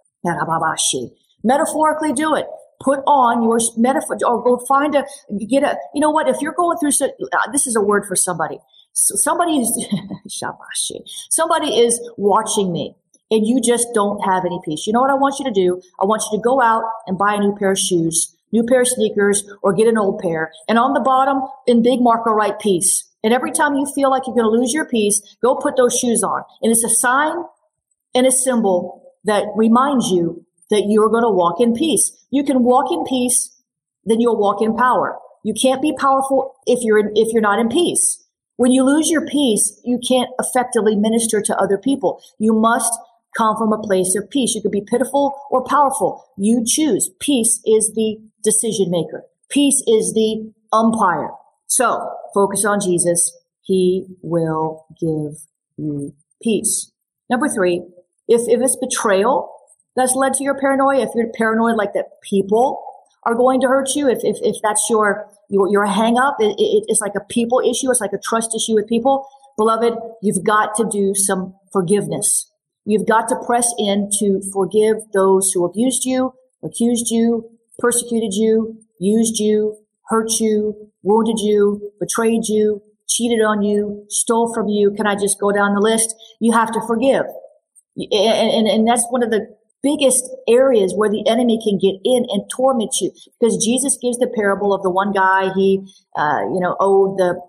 Metaphorically 1.44 2.14
do 2.14 2.36
it. 2.36 2.48
Put 2.82 3.00
on 3.06 3.44
your 3.44 3.60
metaphor 3.78 4.18
or 4.26 4.42
go 4.42 4.66
find 4.66 4.96
a, 4.96 5.06
get 5.46 5.64
a, 5.64 5.78
you 5.94 6.00
know 6.00 6.10
what? 6.12 6.30
If 6.30 6.38
you're 6.42 6.54
going 6.54 6.78
through, 6.78 6.92
uh, 7.34 7.52
this 7.52 7.68
is 7.68 7.76
a 7.76 7.82
word 7.82 8.06
for 8.08 8.16
somebody. 8.16 8.58
So 8.94 9.16
Somebody 9.16 9.60
is, 9.60 9.88
Shabashi. 10.28 11.02
somebody 11.30 11.78
is 11.78 12.00
watching 12.18 12.72
me 12.72 12.96
and 13.32 13.46
you 13.46 13.62
just 13.62 13.88
don't 13.94 14.20
have 14.26 14.46
any 14.46 14.60
peace. 14.64 14.88
You 14.88 14.94
know 14.94 15.02
what 15.02 15.12
I 15.12 15.16
want 15.16 15.36
you 15.40 15.46
to 15.46 15.52
do? 15.52 15.82
I 16.02 16.06
want 16.06 16.24
you 16.32 16.38
to 16.38 16.42
go 16.42 16.62
out 16.62 16.84
and 17.08 17.18
buy 17.18 17.34
a 17.34 17.40
new 17.40 17.56
pair 17.56 17.72
of 17.72 17.80
shoes, 17.80 18.36
new 18.52 18.64
pair 18.64 18.82
of 18.82 18.88
sneakers, 18.88 19.44
or 19.62 19.74
get 19.74 19.88
an 19.88 19.98
old 19.98 20.20
pair. 20.20 20.52
And 20.68 20.78
on 20.78 20.94
the 20.94 21.00
bottom, 21.00 21.42
in 21.68 21.84
big 21.84 22.02
marker, 22.02 22.32
write 22.32 22.60
peace. 22.60 23.06
And 23.24 23.34
every 23.34 23.52
time 23.52 23.76
you 23.76 23.86
feel 23.94 24.10
like 24.10 24.24
you're 24.26 24.36
going 24.36 24.52
to 24.52 24.60
lose 24.60 24.74
your 24.74 24.86
peace, 24.86 25.22
go 25.42 25.56
put 25.56 25.76
those 25.76 25.98
shoes 25.98 26.24
on. 26.24 26.44
And 26.62 26.72
it's 26.72 26.84
a 26.84 26.90
sign 26.90 27.36
and 28.16 28.26
a 28.26 28.32
symbol 28.32 29.04
that 29.26 29.46
reminds 29.56 30.10
you 30.10 30.46
that 30.70 30.86
you're 30.88 31.10
going 31.10 31.24
to 31.24 31.30
walk 31.30 31.60
in 31.60 31.74
peace. 31.76 32.12
You 32.32 32.44
can 32.44 32.64
walk 32.64 32.92
in 32.92 33.04
peace, 33.06 33.56
then 34.06 34.22
you'll 34.22 34.40
walk 34.40 34.62
in 34.62 34.76
power. 34.76 35.18
You 35.44 35.54
can't 35.54 35.82
be 35.82 35.94
powerful 35.98 36.56
if 36.66 36.84
you're 36.84 37.00
in, 37.00 37.12
if 37.16 37.34
you're 37.34 37.42
not 37.42 37.60
in 37.60 37.70
peace. 37.70 38.24
When 38.58 38.72
you 38.72 38.84
lose 38.84 39.10
your 39.10 39.26
peace, 39.26 39.80
you 39.86 40.00
can't 40.06 40.30
effectively 40.38 40.96
minister 40.96 41.42
to 41.42 41.58
other 41.58 41.78
people. 41.78 42.22
You 42.40 42.54
must 42.54 42.94
come 43.40 43.56
from 43.58 43.72
a 43.72 43.82
place 43.82 44.16
of 44.16 44.30
peace. 44.30 44.54
You 44.54 44.62
could 44.62 44.72
be 44.72 44.86
pitiful 44.86 45.34
or 45.50 45.64
powerful. 45.64 46.26
You 46.38 46.64
choose. 46.66 47.10
Peace 47.20 47.62
is 47.66 47.94
the 47.96 48.18
decision 48.44 48.92
maker. 48.92 49.24
Peace 49.50 49.82
is 49.88 50.14
the 50.14 50.52
umpire. 50.74 51.32
So 51.68 52.12
focus 52.34 52.66
on 52.66 52.80
Jesus. 52.82 53.32
He 53.62 54.06
will 54.22 54.86
give 55.00 55.38
you 55.78 56.14
peace. 56.42 56.92
Number 57.30 57.48
three, 57.48 57.84
if, 58.28 58.42
if 58.48 58.62
it's 58.62 58.76
betrayal 58.76 59.52
that's 59.96 60.16
led 60.16 60.34
to 60.34 60.44
your 60.44 60.60
paranoia, 60.60 61.02
if 61.02 61.10
you're 61.16 61.32
paranoid 61.34 61.76
like 61.76 61.94
that 61.94 62.22
people 62.24 62.84
are 63.24 63.36
going 63.36 63.62
to 63.62 63.68
hurt 63.68 63.96
you, 63.96 64.10
if, 64.10 64.20
if, 64.24 64.38
if 64.42 64.56
that's 64.64 64.88
your, 64.90 65.28
your, 65.50 65.70
your 65.70 65.86
hang 65.86 66.18
up, 66.18 66.38
it, 66.40 66.56
it, 66.58 66.86
it's 66.88 67.02
like 67.02 67.16
a 67.16 67.24
people 67.30 67.60
issue. 67.60 67.90
It's 67.90 68.02
like 68.02 68.14
a 68.14 68.20
trust 68.20 68.56
issue 68.56 68.76
with 68.76 68.88
people. 68.88 69.28
Beloved, 69.58 69.94
you've 70.22 70.44
got 70.44 70.76
to 70.76 70.88
do 70.90 71.14
some 71.16 71.54
forgiveness. 71.72 72.49
You've 72.90 73.06
got 73.06 73.28
to 73.28 73.36
press 73.46 73.72
in 73.78 74.10
to 74.18 74.42
forgive 74.52 74.96
those 75.14 75.52
who 75.52 75.64
abused 75.64 76.06
you, 76.06 76.34
accused 76.64 77.12
you, 77.12 77.48
persecuted 77.78 78.34
you, 78.34 78.80
used 79.00 79.38
you, 79.38 79.78
hurt 80.08 80.32
you, 80.40 80.90
wounded 81.04 81.38
you, 81.38 81.92
betrayed 82.00 82.48
you, 82.48 82.82
cheated 83.08 83.46
on 83.46 83.62
you, 83.62 84.06
stole 84.10 84.52
from 84.56 84.70
you. 84.70 84.90
Can 84.90 85.06
I 85.06 85.14
just 85.14 85.40
go 85.40 85.52
down 85.52 85.76
the 85.76 85.82
list? 85.82 86.16
You 86.40 86.52
have 86.54 86.72
to 86.72 86.82
forgive. 86.88 87.26
And, 87.96 88.50
and, 88.50 88.68
and 88.68 88.88
that's 88.88 89.06
one 89.12 89.22
of 89.22 89.30
the 89.30 89.56
biggest 89.84 90.28
areas 90.48 90.92
where 90.96 91.12
the 91.12 91.24
enemy 91.30 91.60
can 91.64 91.78
get 91.78 92.02
in 92.04 92.26
and 92.30 92.50
torment 92.50 92.96
you 93.00 93.12
because 93.40 93.64
Jesus 93.64 94.00
gives 94.02 94.18
the 94.18 94.34
parable 94.36 94.74
of 94.74 94.82
the 94.82 94.90
one 94.90 95.14
guy, 95.14 95.54
he, 95.54 95.86
uh, 96.18 96.42
you 96.42 96.60
know, 96.60 96.76
owed 96.80 97.20
the, 97.20 97.40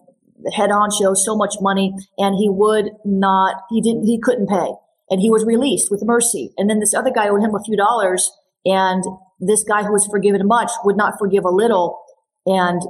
head 0.54 0.70
honcho 0.70 1.14
so 1.14 1.36
much 1.36 1.56
money 1.60 1.92
and 2.16 2.34
he 2.34 2.48
would 2.48 2.90
not, 3.04 3.56
he 3.68 3.82
didn't, 3.82 4.04
he 4.04 4.18
couldn't 4.18 4.46
pay 4.46 4.72
and 5.10 5.20
he 5.20 5.30
was 5.30 5.44
released 5.44 5.90
with 5.90 6.02
mercy. 6.04 6.52
And 6.56 6.70
then 6.70 6.78
this 6.80 6.94
other 6.94 7.10
guy 7.10 7.28
owed 7.28 7.42
him 7.42 7.54
a 7.54 7.62
few 7.62 7.76
dollars 7.76 8.30
and 8.64 9.02
this 9.40 9.64
guy 9.64 9.82
who 9.82 9.92
was 9.92 10.06
forgiven 10.06 10.46
much 10.46 10.70
would 10.84 10.96
not 10.96 11.18
forgive 11.18 11.44
a 11.44 11.50
little 11.50 12.00
and 12.46 12.80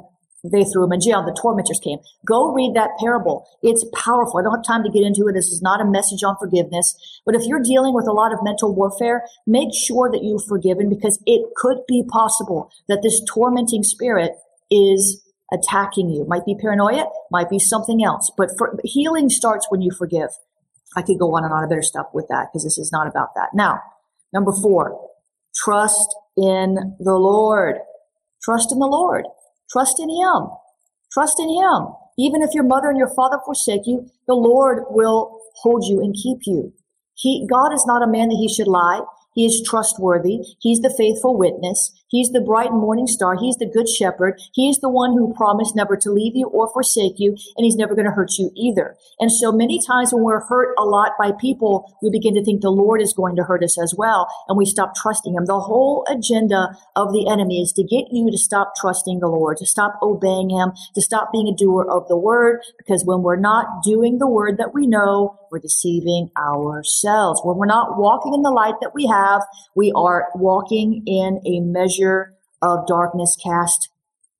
they 0.42 0.64
threw 0.64 0.84
him 0.84 0.92
in 0.92 1.00
jail. 1.00 1.22
The 1.22 1.36
tormentors 1.38 1.80
came. 1.82 1.98
Go 2.26 2.52
read 2.52 2.74
that 2.74 2.90
parable. 2.98 3.46
It's 3.62 3.84
powerful. 3.94 4.38
I 4.38 4.42
don't 4.42 4.56
have 4.56 4.64
time 4.64 4.82
to 4.84 4.90
get 4.90 5.04
into 5.04 5.28
it. 5.28 5.34
This 5.34 5.48
is 5.48 5.60
not 5.60 5.80
a 5.80 5.84
message 5.84 6.22
on 6.22 6.36
forgiveness. 6.38 6.96
But 7.26 7.34
if 7.34 7.42
you're 7.44 7.62
dealing 7.62 7.94
with 7.94 8.06
a 8.08 8.12
lot 8.12 8.32
of 8.32 8.38
mental 8.42 8.74
warfare, 8.74 9.24
make 9.46 9.68
sure 9.74 10.10
that 10.10 10.24
you've 10.24 10.44
forgiven 10.48 10.88
because 10.88 11.22
it 11.26 11.42
could 11.56 11.78
be 11.86 12.04
possible 12.08 12.70
that 12.88 13.02
this 13.02 13.20
tormenting 13.28 13.82
spirit 13.82 14.32
is 14.70 15.22
attacking 15.52 16.08
you. 16.08 16.24
Might 16.26 16.46
be 16.46 16.54
paranoia, 16.54 17.06
might 17.30 17.50
be 17.50 17.58
something 17.58 18.02
else. 18.02 18.30
But 18.36 18.50
for, 18.56 18.78
healing 18.84 19.28
starts 19.28 19.66
when 19.68 19.82
you 19.82 19.90
forgive. 19.90 20.30
I 20.96 21.02
could 21.02 21.18
go 21.18 21.34
on 21.36 21.44
and 21.44 21.52
on 21.52 21.64
about 21.64 21.82
stuff 21.82 22.06
with 22.12 22.26
that 22.28 22.48
because 22.48 22.64
this 22.64 22.78
is 22.78 22.90
not 22.92 23.06
about 23.06 23.34
that. 23.34 23.50
Now, 23.54 23.80
number 24.32 24.52
four, 24.52 25.08
trust 25.54 26.14
in 26.36 26.96
the 26.98 27.14
Lord. 27.14 27.76
Trust 28.42 28.72
in 28.72 28.78
the 28.78 28.86
Lord. 28.86 29.24
Trust 29.70 30.00
in 30.00 30.08
Him. 30.08 30.50
Trust 31.12 31.38
in 31.38 31.48
Him. 31.48 31.94
Even 32.18 32.42
if 32.42 32.54
your 32.54 32.64
mother 32.64 32.88
and 32.88 32.98
your 32.98 33.14
father 33.14 33.38
forsake 33.44 33.86
you, 33.86 34.10
the 34.26 34.34
Lord 34.34 34.84
will 34.90 35.40
hold 35.62 35.84
you 35.86 36.00
and 36.00 36.14
keep 36.14 36.38
you. 36.44 36.72
He, 37.14 37.46
God 37.50 37.72
is 37.72 37.84
not 37.86 38.02
a 38.02 38.10
man 38.10 38.28
that 38.28 38.36
he 38.36 38.48
should 38.48 38.66
lie. 38.66 39.00
He 39.34 39.46
is 39.46 39.62
trustworthy. 39.64 40.40
He's 40.60 40.80
the 40.80 40.94
faithful 40.96 41.36
witness. 41.36 41.92
He's 42.08 42.30
the 42.30 42.40
bright 42.40 42.72
morning 42.72 43.06
star. 43.06 43.36
He's 43.38 43.56
the 43.56 43.70
good 43.70 43.88
shepherd. 43.88 44.40
He's 44.52 44.78
the 44.78 44.88
one 44.88 45.12
who 45.12 45.32
promised 45.34 45.76
never 45.76 45.96
to 45.98 46.10
leave 46.10 46.34
you 46.34 46.48
or 46.48 46.68
forsake 46.72 47.14
you, 47.18 47.36
and 47.56 47.64
he's 47.64 47.76
never 47.76 47.94
going 47.94 48.06
to 48.06 48.10
hurt 48.10 48.32
you 48.36 48.50
either. 48.56 48.96
And 49.20 49.30
so 49.30 49.52
many 49.52 49.80
times 49.86 50.12
when 50.12 50.24
we're 50.24 50.40
hurt 50.40 50.74
a 50.76 50.84
lot 50.84 51.12
by 51.16 51.30
people, 51.40 51.96
we 52.02 52.10
begin 52.10 52.34
to 52.34 52.44
think 52.44 52.62
the 52.62 52.70
Lord 52.70 53.00
is 53.00 53.12
going 53.12 53.36
to 53.36 53.44
hurt 53.44 53.62
us 53.62 53.80
as 53.80 53.94
well, 53.96 54.26
and 54.48 54.58
we 54.58 54.66
stop 54.66 54.96
trusting 54.96 55.34
him. 55.34 55.46
The 55.46 55.60
whole 55.60 56.04
agenda 56.08 56.76
of 56.96 57.12
the 57.12 57.28
enemy 57.28 57.62
is 57.62 57.72
to 57.74 57.84
get 57.84 58.06
you 58.10 58.28
to 58.30 58.38
stop 58.38 58.72
trusting 58.74 59.20
the 59.20 59.28
Lord, 59.28 59.58
to 59.58 59.66
stop 59.66 59.96
obeying 60.02 60.50
him, 60.50 60.72
to 60.96 61.00
stop 61.00 61.30
being 61.30 61.46
a 61.46 61.56
doer 61.56 61.86
of 61.88 62.08
the 62.08 62.18
word, 62.18 62.60
because 62.76 63.04
when 63.04 63.22
we're 63.22 63.36
not 63.36 63.84
doing 63.84 64.18
the 64.18 64.28
word 64.28 64.58
that 64.58 64.74
we 64.74 64.88
know, 64.88 65.38
we're 65.50 65.58
deceiving 65.58 66.30
ourselves. 66.38 67.40
When 67.44 67.56
we're 67.56 67.66
not 67.66 67.98
walking 67.98 68.34
in 68.34 68.42
the 68.42 68.50
light 68.50 68.74
that 68.80 68.94
we 68.94 69.06
have, 69.06 69.42
we 69.74 69.92
are 69.94 70.28
walking 70.34 71.02
in 71.06 71.40
a 71.46 71.60
measure 71.60 72.34
of 72.62 72.86
darkness 72.86 73.36
cast 73.42 73.90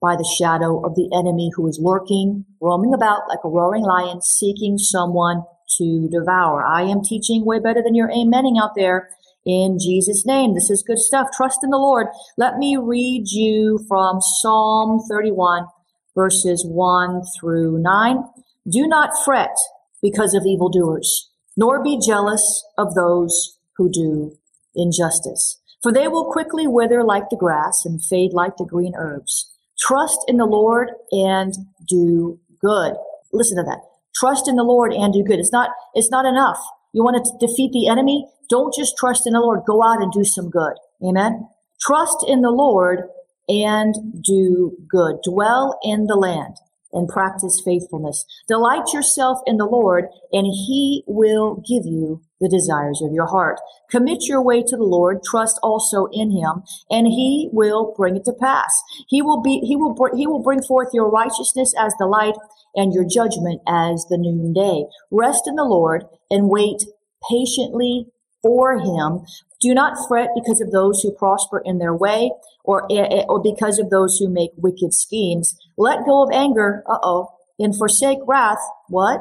by 0.00 0.17
the 0.17 0.35
shadow 0.38 0.85
of 0.85 0.95
the 0.95 1.11
enemy 1.14 1.50
who 1.55 1.67
is 1.69 1.79
lurking, 1.81 2.45
roaming 2.61 2.95
about 2.95 3.29
like 3.29 3.40
a 3.45 3.49
roaring 3.49 3.83
lion, 3.83 4.23
seeking 4.23 4.79
someone 4.79 5.43
to 5.79 6.09
devour. 6.11 6.64
I 6.64 6.83
am 6.83 7.02
teaching 7.02 7.45
way 7.45 7.59
better 7.59 7.83
than 7.83 7.95
you're 7.95 8.09
amening 8.11 8.61
out 8.61 8.75
there 8.75 9.11
in 9.45 9.79
Jesus' 9.79 10.26
name. 10.26 10.55
This 10.55 10.71
is 10.71 10.83
good 10.87 10.99
stuff. 10.99 11.29
Trust 11.37 11.61
in 11.62 11.71
the 11.71 11.79
Lord. 11.79 12.07
Let 12.37 12.57
me 12.57 12.76
read 12.76 13.31
you 13.31 13.85
from 13.88 14.21
Psalm 14.21 15.00
31, 15.09 15.67
verses 16.14 16.64
1 16.67 17.23
through 17.38 17.79
9. 17.79 18.25
Do 18.71 18.87
not 18.87 19.11
fret 19.25 19.57
because 20.02 20.35
of 20.35 20.47
evildoers, 20.47 21.30
nor 21.57 21.83
be 21.83 21.99
jealous 22.04 22.64
of 22.78 22.95
those 22.95 23.59
who 23.76 23.90
do 23.90 24.37
injustice. 24.75 25.61
For 25.83 25.92
they 25.92 26.09
will 26.09 26.30
quickly 26.30 26.66
wither 26.66 27.02
like 27.02 27.30
the 27.30 27.37
grass 27.37 27.85
and 27.85 28.04
fade 28.04 28.33
like 28.33 28.57
the 28.57 28.66
green 28.66 28.92
herbs. 28.97 29.50
Trust 29.78 30.19
in 30.28 30.37
the 30.37 30.45
Lord 30.45 30.90
and 31.11 31.54
do 31.88 32.38
good. 32.61 32.95
Listen 33.33 33.57
to 33.57 33.62
that. 33.62 33.80
Trust 34.14 34.49
in 34.49 34.57
the 34.57 34.64
Lord 34.64 34.92
and 34.92 35.12
do 35.12 35.23
good. 35.23 35.38
It's 35.38 35.52
not, 35.52 35.71
it's 35.95 36.11
not 36.11 36.26
enough. 36.26 36.59
You 36.92 37.02
want 37.02 37.25
to 37.25 37.47
defeat 37.47 37.73
the 37.73 37.88
enemy? 37.88 38.26
Don't 38.50 38.75
just 38.75 38.97
trust 38.99 39.26
in 39.26 39.33
the 39.33 39.40
Lord. 39.40 39.61
Go 39.66 39.83
out 39.83 40.02
and 40.02 40.12
do 40.12 40.25
some 40.25 40.50
good. 40.50 40.75
Amen. 41.02 41.49
Trust 41.80 42.25
in 42.28 42.42
the 42.42 42.50
Lord 42.50 43.04
and 43.49 43.95
do 44.23 44.76
good. 44.88 45.16
Dwell 45.25 45.78
in 45.83 46.07
the 46.07 46.16
land 46.16 46.57
and 46.93 47.09
practice 47.09 47.63
faithfulness. 47.65 48.25
Delight 48.49 48.93
yourself 48.93 49.39
in 49.47 49.57
the 49.57 49.67
Lord 49.67 50.07
and 50.33 50.47
he 50.47 51.05
will 51.07 51.57
give 51.57 51.85
you 51.85 52.23
the 52.41 52.49
desires 52.49 53.03
of 53.03 53.13
your 53.13 53.27
heart. 53.27 53.61
Commit 53.91 54.27
your 54.27 54.43
way 54.43 54.63
to 54.63 54.77
the 54.77 54.83
Lord, 54.83 55.23
trust 55.23 55.59
also 55.63 56.07
in 56.13 56.31
him, 56.31 56.63
and 56.91 57.07
he 57.07 57.51
will 57.53 57.95
bring 57.97 58.17
it 58.17 58.25
to 58.25 58.33
pass. 58.33 58.73
He 59.09 59.21
will 59.21 59.43
be, 59.43 59.61
he 59.61 59.77
will, 59.77 59.95
he 60.17 60.27
will 60.27 60.43
bring 60.43 60.63
forth 60.63 60.89
your 60.93 61.11
righteousness 61.11 61.75
as 61.79 61.93
the 61.99 62.07
light 62.07 62.35
and 62.75 62.95
your 62.95 63.05
judgment 63.05 63.61
as 63.69 64.07
the 64.09 64.17
noonday. 64.19 64.85
Rest 65.11 65.45
in 65.47 65.57
the 65.57 65.65
Lord 65.65 66.05
and 66.31 66.49
wait 66.49 66.85
patiently 67.31 68.07
for 68.43 68.79
him. 68.79 69.25
Do 69.61 69.75
not 69.75 69.99
fret 70.09 70.31
because 70.35 70.61
of 70.61 70.71
those 70.71 71.03
who 71.03 71.13
prosper 71.13 71.61
in 71.65 71.79
their 71.79 71.95
way 71.95 72.31
or, 72.64 72.87
eh, 72.90 73.07
eh, 73.11 73.25
or 73.29 73.40
because 73.43 73.79
of 73.79 73.90
those 73.90 74.19
who 74.19 74.29
make 74.29 74.50
wicked 74.57 74.95
schemes. 74.95 75.57
Let 75.76 76.05
go 76.05 76.23
of 76.23 76.31
anger. 76.33 76.83
Uh-oh. 76.88 77.31
And 77.59 77.76
forsake 77.76 78.19
wrath. 78.26 78.59
What? 78.88 79.21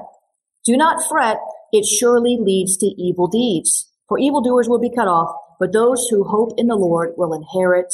Do 0.66 0.78
not 0.78 1.04
fret. 1.10 1.40
It 1.72 1.86
surely 1.86 2.38
leads 2.40 2.78
to 2.78 2.86
evil 2.86 3.28
deeds. 3.28 3.92
For 4.08 4.18
evildoers 4.18 4.68
will 4.68 4.80
be 4.80 4.90
cut 4.90 5.08
off, 5.08 5.36
but 5.60 5.74
those 5.74 6.08
who 6.10 6.24
hope 6.24 6.54
in 6.58 6.68
the 6.68 6.76
Lord 6.76 7.14
will 7.18 7.34
inherit 7.34 7.94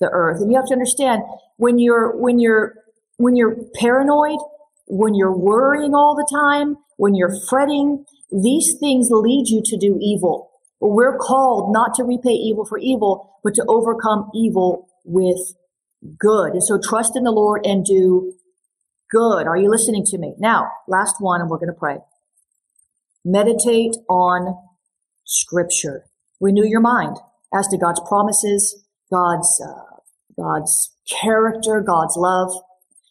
the 0.00 0.10
earth. 0.10 0.40
And 0.40 0.50
you 0.50 0.56
have 0.56 0.66
to 0.66 0.74
understand 0.74 1.22
when 1.56 1.78
you're, 1.78 2.16
when 2.16 2.38
you're, 2.38 2.74
when 3.16 3.36
you're 3.36 3.56
paranoid, 3.76 4.38
when 4.86 5.14
you're 5.14 5.36
worrying 5.36 5.94
all 5.94 6.14
the 6.14 6.28
time, 6.30 6.76
when 6.96 7.14
you're 7.14 7.34
fretting, 7.48 8.04
these 8.30 8.74
things 8.78 9.08
lead 9.10 9.48
you 9.48 9.62
to 9.64 9.76
do 9.76 9.96
evil. 10.00 10.50
We're 10.86 11.16
called 11.16 11.72
not 11.72 11.94
to 11.94 12.04
repay 12.04 12.32
evil 12.32 12.66
for 12.66 12.76
evil, 12.76 13.40
but 13.42 13.54
to 13.54 13.64
overcome 13.68 14.30
evil 14.34 14.86
with 15.04 15.54
good. 16.18 16.52
And 16.52 16.62
so 16.62 16.78
trust 16.78 17.16
in 17.16 17.24
the 17.24 17.30
Lord 17.30 17.64
and 17.64 17.84
do 17.84 18.34
good. 19.10 19.46
Are 19.46 19.56
you 19.56 19.70
listening 19.70 20.04
to 20.06 20.18
me? 20.18 20.34
Now, 20.38 20.68
last 20.86 21.16
one, 21.20 21.40
and 21.40 21.48
we're 21.48 21.56
going 21.58 21.72
to 21.72 21.78
pray. 21.78 21.98
Meditate 23.24 23.96
on 24.10 24.58
scripture. 25.24 26.04
Renew 26.40 26.66
your 26.66 26.80
mind 26.80 27.16
as 27.54 27.66
to 27.68 27.78
God's 27.78 28.02
promises, 28.06 28.84
God's, 29.10 29.62
uh, 29.66 29.96
God's 30.36 30.94
character, 31.10 31.80
God's 31.80 32.16
love. 32.18 32.52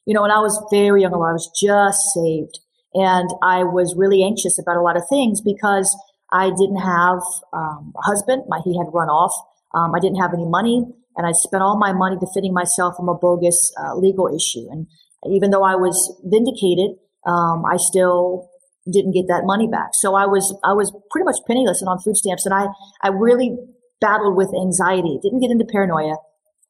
You 0.05 0.13
know, 0.13 0.21
when 0.21 0.31
I 0.31 0.39
was 0.39 0.63
very 0.69 1.01
young, 1.01 1.13
I 1.13 1.17
was 1.17 1.49
just 1.59 2.01
saved 2.13 2.59
and 2.93 3.29
I 3.41 3.63
was 3.63 3.95
really 3.97 4.23
anxious 4.23 4.59
about 4.59 4.77
a 4.77 4.81
lot 4.81 4.97
of 4.97 5.03
things 5.09 5.41
because 5.41 5.97
I 6.33 6.49
didn't 6.49 6.81
have 6.81 7.21
um, 7.53 7.93
a 7.95 8.01
husband. 8.01 8.43
My, 8.47 8.59
he 8.65 8.75
had 8.77 8.89
run 8.91 9.07
off. 9.07 9.33
Um, 9.73 9.93
I 9.95 9.99
didn't 9.99 10.19
have 10.19 10.33
any 10.33 10.45
money, 10.45 10.83
and 11.15 11.27
I 11.27 11.31
spent 11.31 11.61
all 11.61 11.77
my 11.77 11.93
money 11.93 12.17
defending 12.19 12.53
myself 12.53 12.95
from 12.97 13.07
a 13.09 13.13
bogus 13.13 13.71
uh, 13.77 13.95
legal 13.95 14.27
issue. 14.33 14.65
And 14.69 14.87
even 15.29 15.51
though 15.51 15.63
I 15.63 15.75
was 15.75 15.95
vindicated, 16.25 16.97
um, 17.25 17.63
I 17.65 17.77
still 17.77 18.49
didn't 18.91 19.13
get 19.13 19.27
that 19.29 19.43
money 19.45 19.67
back. 19.67 19.91
So 19.93 20.15
I 20.15 20.25
was 20.25 20.53
I 20.63 20.73
was 20.73 20.91
pretty 21.11 21.23
much 21.23 21.37
penniless 21.47 21.81
and 21.81 21.87
on 21.87 21.99
food 21.99 22.17
stamps, 22.17 22.45
and 22.45 22.53
I 22.53 22.67
I 23.01 23.09
really 23.09 23.55
battled 24.01 24.35
with 24.35 24.51
anxiety. 24.53 25.19
Didn't 25.21 25.39
get 25.39 25.51
into 25.51 25.65
paranoia, 25.65 26.17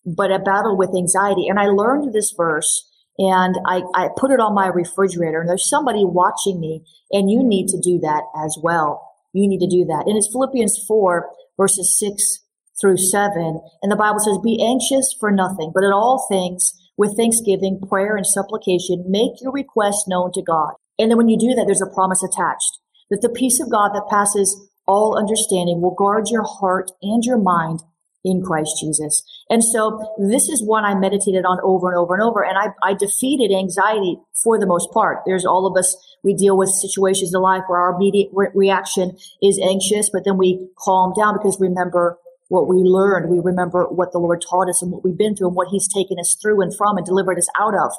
but 0.05 0.31
I 0.31 0.37
battled 0.37 0.77
with 0.77 0.95
anxiety. 0.95 1.47
And 1.47 1.57
I 1.57 1.67
learned 1.67 2.13
this 2.13 2.33
verse 2.35 2.83
and 3.17 3.55
I, 3.65 3.81
I 3.93 4.09
put 4.17 4.31
it 4.31 4.39
on 4.39 4.55
my 4.55 4.67
refrigerator. 4.67 5.41
And 5.41 5.49
there's 5.49 5.69
somebody 5.69 6.03
watching 6.03 6.59
me, 6.59 6.83
and 7.11 7.29
you 7.29 7.43
need 7.43 7.67
to 7.69 7.79
do 7.79 7.99
that 7.99 8.23
as 8.35 8.57
well. 8.61 9.12
You 9.33 9.47
need 9.47 9.59
to 9.59 9.67
do 9.67 9.85
that. 9.85 10.05
And 10.07 10.15
it's 10.15 10.29
Philippians 10.31 10.85
4 10.87 11.29
verses 11.57 11.99
6 11.99 12.39
through 12.79 12.97
7. 12.97 13.61
And 13.81 13.91
the 13.91 13.95
Bible 13.95 14.19
says, 14.19 14.37
be 14.43 14.63
anxious 14.63 15.15
for 15.19 15.31
nothing, 15.31 15.71
but 15.73 15.83
in 15.83 15.91
all 15.91 16.25
things 16.29 16.73
with 16.97 17.17
thanksgiving, 17.17 17.81
prayer 17.89 18.15
and 18.15 18.25
supplication, 18.25 19.05
make 19.07 19.41
your 19.41 19.51
requests 19.51 20.07
known 20.07 20.31
to 20.33 20.41
God. 20.41 20.73
And 20.99 21.09
then 21.09 21.17
when 21.17 21.29
you 21.29 21.37
do 21.37 21.55
that, 21.55 21.65
there's 21.65 21.81
a 21.81 21.93
promise 21.93 22.23
attached 22.23 22.79
that 23.09 23.21
the 23.21 23.29
peace 23.29 23.59
of 23.59 23.71
God 23.71 23.89
that 23.93 24.09
passes 24.09 24.69
all 24.85 25.17
understanding 25.17 25.81
will 25.81 25.95
guard 25.95 26.29
your 26.29 26.43
heart 26.43 26.91
and 27.01 27.23
your 27.23 27.37
mind 27.37 27.81
in 28.23 28.41
Christ 28.41 28.71
Jesus. 28.79 29.23
And 29.49 29.63
so 29.63 29.99
this 30.17 30.49
is 30.49 30.63
one 30.63 30.85
I 30.85 30.95
meditated 30.95 31.45
on 31.45 31.59
over 31.63 31.89
and 31.89 31.97
over 31.97 32.13
and 32.13 32.23
over. 32.23 32.43
And 32.43 32.57
I, 32.57 32.69
I 32.81 32.93
defeated 32.93 33.53
anxiety 33.53 34.17
for 34.43 34.59
the 34.59 34.65
most 34.65 34.91
part. 34.91 35.19
There's 35.25 35.45
all 35.45 35.67
of 35.67 35.77
us, 35.77 35.95
we 36.23 36.33
deal 36.33 36.57
with 36.57 36.69
situations 36.69 37.33
in 37.33 37.41
life 37.41 37.63
where 37.67 37.79
our 37.79 37.95
immediate 37.95 38.29
re- 38.33 38.47
reaction 38.53 39.17
is 39.41 39.59
anxious, 39.59 40.09
but 40.09 40.23
then 40.25 40.37
we 40.37 40.67
calm 40.77 41.13
down 41.17 41.37
because 41.37 41.59
remember 41.59 42.17
what 42.47 42.67
we 42.67 42.77
learned. 42.77 43.29
We 43.29 43.39
remember 43.39 43.85
what 43.85 44.11
the 44.11 44.19
Lord 44.19 44.43
taught 44.47 44.69
us 44.69 44.81
and 44.81 44.91
what 44.91 45.03
we've 45.03 45.17
been 45.17 45.35
through 45.35 45.47
and 45.47 45.55
what 45.55 45.69
he's 45.69 45.87
taken 45.87 46.17
us 46.19 46.37
through 46.41 46.61
and 46.61 46.75
from 46.75 46.97
and 46.97 47.05
delivered 47.05 47.37
us 47.37 47.47
out 47.59 47.73
of 47.73 47.91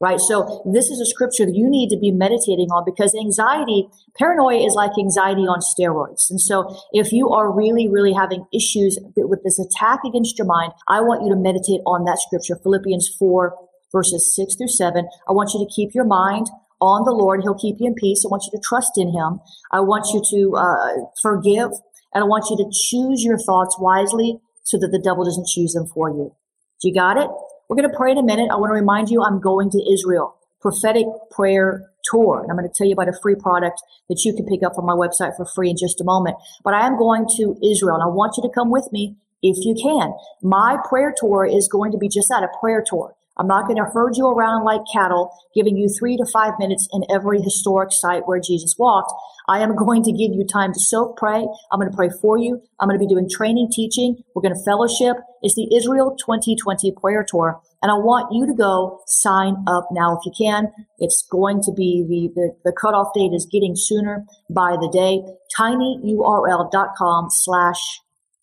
right? 0.00 0.18
So 0.18 0.62
this 0.72 0.88
is 0.88 0.98
a 0.98 1.06
scripture 1.06 1.44
that 1.44 1.54
you 1.54 1.68
need 1.68 1.90
to 1.90 1.98
be 1.98 2.10
meditating 2.10 2.72
on 2.72 2.84
because 2.84 3.14
anxiety, 3.14 3.86
paranoia 4.18 4.64
is 4.64 4.74
like 4.74 4.92
anxiety 4.98 5.42
on 5.42 5.60
steroids. 5.60 6.30
And 6.30 6.40
so 6.40 6.74
if 6.92 7.12
you 7.12 7.28
are 7.28 7.52
really, 7.52 7.86
really 7.86 8.14
having 8.14 8.46
issues 8.52 8.98
with 9.16 9.44
this 9.44 9.58
attack 9.58 10.00
against 10.06 10.38
your 10.38 10.46
mind, 10.46 10.72
I 10.88 11.00
want 11.02 11.22
you 11.22 11.28
to 11.28 11.36
meditate 11.36 11.82
on 11.86 12.04
that 12.04 12.18
scripture, 12.18 12.56
Philippians 12.62 13.14
4 13.18 13.54
verses 13.92 14.34
6 14.34 14.56
through 14.56 14.68
7. 14.68 15.08
I 15.28 15.32
want 15.32 15.50
you 15.52 15.60
to 15.60 15.70
keep 15.74 15.94
your 15.94 16.04
mind 16.04 16.46
on 16.80 17.04
the 17.04 17.12
Lord. 17.12 17.40
He'll 17.42 17.58
keep 17.58 17.76
you 17.78 17.88
in 17.88 17.94
peace. 17.94 18.24
I 18.24 18.28
want 18.28 18.44
you 18.46 18.56
to 18.56 18.62
trust 18.64 18.96
in 18.96 19.08
him. 19.12 19.40
I 19.72 19.80
want 19.80 20.06
you 20.14 20.22
to 20.30 20.56
uh, 20.56 21.10
forgive 21.20 21.70
and 22.14 22.24
I 22.24 22.26
want 22.26 22.46
you 22.50 22.56
to 22.56 22.70
choose 22.72 23.22
your 23.22 23.38
thoughts 23.38 23.76
wisely 23.78 24.38
so 24.62 24.78
that 24.78 24.88
the 24.88 24.98
devil 24.98 25.24
doesn't 25.24 25.48
choose 25.48 25.72
them 25.72 25.86
for 25.86 26.08
you. 26.10 26.34
Do 26.80 26.88
you 26.88 26.94
got 26.94 27.18
it? 27.18 27.28
We're 27.70 27.76
going 27.76 27.88
to 27.88 27.96
pray 27.96 28.10
in 28.10 28.18
a 28.18 28.22
minute. 28.24 28.50
I 28.50 28.56
want 28.56 28.70
to 28.70 28.74
remind 28.74 29.10
you 29.10 29.22
I'm 29.22 29.40
going 29.40 29.70
to 29.70 29.92
Israel. 29.92 30.34
Prophetic 30.60 31.06
prayer 31.30 31.88
tour. 32.02 32.40
And 32.42 32.50
I'm 32.50 32.56
going 32.56 32.68
to 32.68 32.74
tell 32.76 32.84
you 32.84 32.94
about 32.94 33.08
a 33.08 33.16
free 33.22 33.36
product 33.36 33.80
that 34.08 34.24
you 34.24 34.34
can 34.34 34.44
pick 34.44 34.64
up 34.64 34.74
from 34.74 34.86
my 34.86 34.94
website 34.94 35.36
for 35.36 35.46
free 35.46 35.70
in 35.70 35.76
just 35.76 36.00
a 36.00 36.04
moment. 36.04 36.36
But 36.64 36.74
I 36.74 36.84
am 36.84 36.98
going 36.98 37.26
to 37.36 37.54
Israel 37.62 37.94
and 37.94 38.02
I 38.02 38.08
want 38.08 38.34
you 38.36 38.42
to 38.42 38.52
come 38.52 38.72
with 38.72 38.88
me 38.90 39.14
if 39.40 39.64
you 39.64 39.76
can. 39.80 40.12
My 40.42 40.78
prayer 40.82 41.14
tour 41.16 41.46
is 41.46 41.68
going 41.68 41.92
to 41.92 41.98
be 41.98 42.08
just 42.08 42.28
that, 42.30 42.42
a 42.42 42.48
prayer 42.58 42.82
tour. 42.84 43.14
I'm 43.40 43.46
not 43.46 43.66
going 43.66 43.78
to 43.78 43.90
herd 43.90 44.18
you 44.18 44.26
around 44.26 44.64
like 44.64 44.82
cattle, 44.92 45.32
giving 45.54 45.78
you 45.78 45.88
three 45.88 46.18
to 46.18 46.26
five 46.30 46.52
minutes 46.58 46.86
in 46.92 47.04
every 47.10 47.40
historic 47.40 47.90
site 47.90 48.28
where 48.28 48.38
Jesus 48.38 48.76
walked. 48.78 49.12
I 49.48 49.60
am 49.60 49.74
going 49.74 50.02
to 50.02 50.12
give 50.12 50.32
you 50.32 50.44
time 50.46 50.74
to 50.74 50.78
soak, 50.78 51.16
pray. 51.16 51.46
I'm 51.72 51.80
going 51.80 51.90
to 51.90 51.96
pray 51.96 52.10
for 52.20 52.36
you. 52.36 52.60
I'm 52.78 52.86
going 52.86 53.00
to 53.00 53.04
be 53.04 53.08
doing 53.12 53.28
training, 53.30 53.70
teaching. 53.72 54.22
We're 54.34 54.42
going 54.42 54.54
to 54.54 54.62
fellowship. 54.62 55.16
It's 55.40 55.54
the 55.54 55.74
Israel 55.74 56.14
2020 56.20 56.92
prayer 57.00 57.24
tour. 57.26 57.62
And 57.82 57.90
I 57.90 57.94
want 57.94 58.30
you 58.30 58.46
to 58.46 58.52
go 58.52 59.00
sign 59.06 59.56
up 59.66 59.88
now 59.90 60.18
if 60.18 60.26
you 60.26 60.32
can. 60.36 60.68
It's 60.98 61.26
going 61.30 61.62
to 61.62 61.72
be 61.72 62.04
the, 62.06 62.28
the, 62.34 62.70
the 62.70 62.76
cutoff 62.78 63.14
date 63.14 63.32
is 63.32 63.48
getting 63.50 63.74
sooner 63.74 64.26
by 64.50 64.76
the 64.78 64.90
day. 64.92 65.22
tinyurl.com 65.58 67.28
slash 67.30 68.00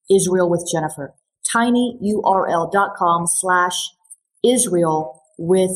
Israel 0.09 0.49
with 0.49 0.67
Jennifer. 0.71 1.13
tinyurl.com 1.53 3.27
slash 3.27 3.89
Israel 4.43 5.21
with 5.37 5.71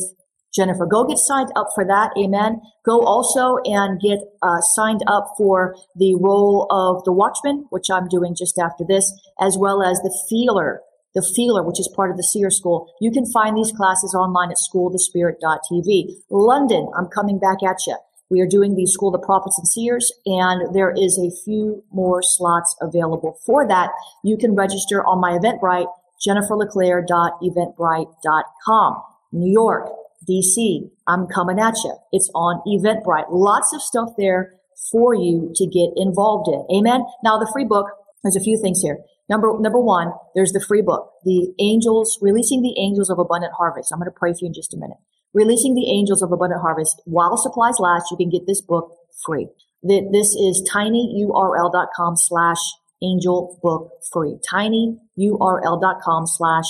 Jennifer. 0.54 0.86
Go 0.86 1.04
get 1.04 1.18
signed 1.18 1.50
up 1.56 1.68
for 1.74 1.84
that. 1.84 2.10
Amen. 2.18 2.60
Go 2.84 3.00
also 3.02 3.58
and 3.64 4.00
get 4.00 4.18
uh, 4.42 4.60
signed 4.60 5.02
up 5.06 5.32
for 5.36 5.74
the 5.96 6.14
role 6.16 6.66
of 6.70 7.04
the 7.04 7.12
watchman, 7.12 7.66
which 7.70 7.90
I'm 7.90 8.08
doing 8.08 8.34
just 8.36 8.58
after 8.58 8.84
this, 8.86 9.12
as 9.40 9.56
well 9.58 9.82
as 9.82 9.98
the 10.00 10.14
feeler, 10.28 10.82
the 11.14 11.26
feeler, 11.34 11.62
which 11.62 11.80
is 11.80 11.92
part 11.96 12.10
of 12.10 12.16
the 12.16 12.22
seer 12.22 12.50
school. 12.50 12.92
You 13.00 13.10
can 13.10 13.30
find 13.32 13.56
these 13.56 13.72
classes 13.72 14.14
online 14.14 14.50
at 14.50 14.58
schoolthespirit.tv. 14.58 16.16
London, 16.30 16.90
I'm 16.96 17.06
coming 17.06 17.38
back 17.38 17.62
at 17.62 17.86
you. 17.86 17.96
We 18.32 18.40
are 18.40 18.46
doing 18.46 18.74
the 18.76 18.86
School 18.86 19.14
of 19.14 19.20
the 19.20 19.26
Prophets 19.26 19.58
and 19.58 19.68
Seers, 19.68 20.10
and 20.24 20.74
there 20.74 20.90
is 20.90 21.18
a 21.18 21.30
few 21.44 21.84
more 21.92 22.22
slots 22.22 22.74
available 22.80 23.38
for 23.44 23.68
that. 23.68 23.90
You 24.24 24.38
can 24.38 24.54
register 24.54 25.04
on 25.04 25.20
my 25.20 25.32
Eventbrite, 25.32 25.92
jenniferleclaire.eventbrite.com. 26.26 29.02
New 29.32 29.50
York, 29.50 29.88
DC, 30.28 30.90
I'm 31.06 31.26
coming 31.26 31.58
at 31.58 31.74
you. 31.84 31.96
It's 32.12 32.30
on 32.34 32.62
Eventbrite. 32.66 33.26
Lots 33.30 33.72
of 33.74 33.82
stuff 33.82 34.10
there 34.18 34.54
for 34.90 35.14
you 35.14 35.52
to 35.54 35.66
get 35.66 35.90
involved 35.96 36.48
in. 36.48 36.66
Amen. 36.76 37.04
Now 37.24 37.38
the 37.38 37.50
free 37.52 37.64
book, 37.64 37.86
there's 38.22 38.36
a 38.36 38.40
few 38.40 38.60
things 38.60 38.82
here. 38.82 38.98
Number, 39.28 39.56
number 39.58 39.80
one, 39.80 40.12
there's 40.34 40.52
the 40.52 40.60
free 40.60 40.82
book, 40.82 41.10
the 41.24 41.54
angels, 41.58 42.18
releasing 42.20 42.60
the 42.60 42.74
angels 42.78 43.08
of 43.08 43.18
abundant 43.18 43.54
harvest. 43.56 43.90
I'm 43.92 43.98
going 43.98 44.10
to 44.10 44.18
pray 44.18 44.32
for 44.32 44.40
you 44.42 44.48
in 44.48 44.54
just 44.54 44.74
a 44.74 44.76
minute. 44.76 44.98
Releasing 45.32 45.74
the 45.74 45.90
angels 45.90 46.20
of 46.20 46.30
abundant 46.30 46.60
harvest. 46.60 47.00
While 47.06 47.38
supplies 47.38 47.78
last, 47.78 48.10
you 48.10 48.16
can 48.16 48.28
get 48.28 48.46
this 48.46 48.60
book 48.60 48.92
free. 49.24 49.48
This 49.82 50.34
is 50.34 50.68
tinyurl.com 50.70 52.16
slash 52.16 52.58
angel 53.02 53.58
book 53.62 53.90
free. 54.12 54.38
tinyurl.com 54.50 56.26
slash 56.26 56.66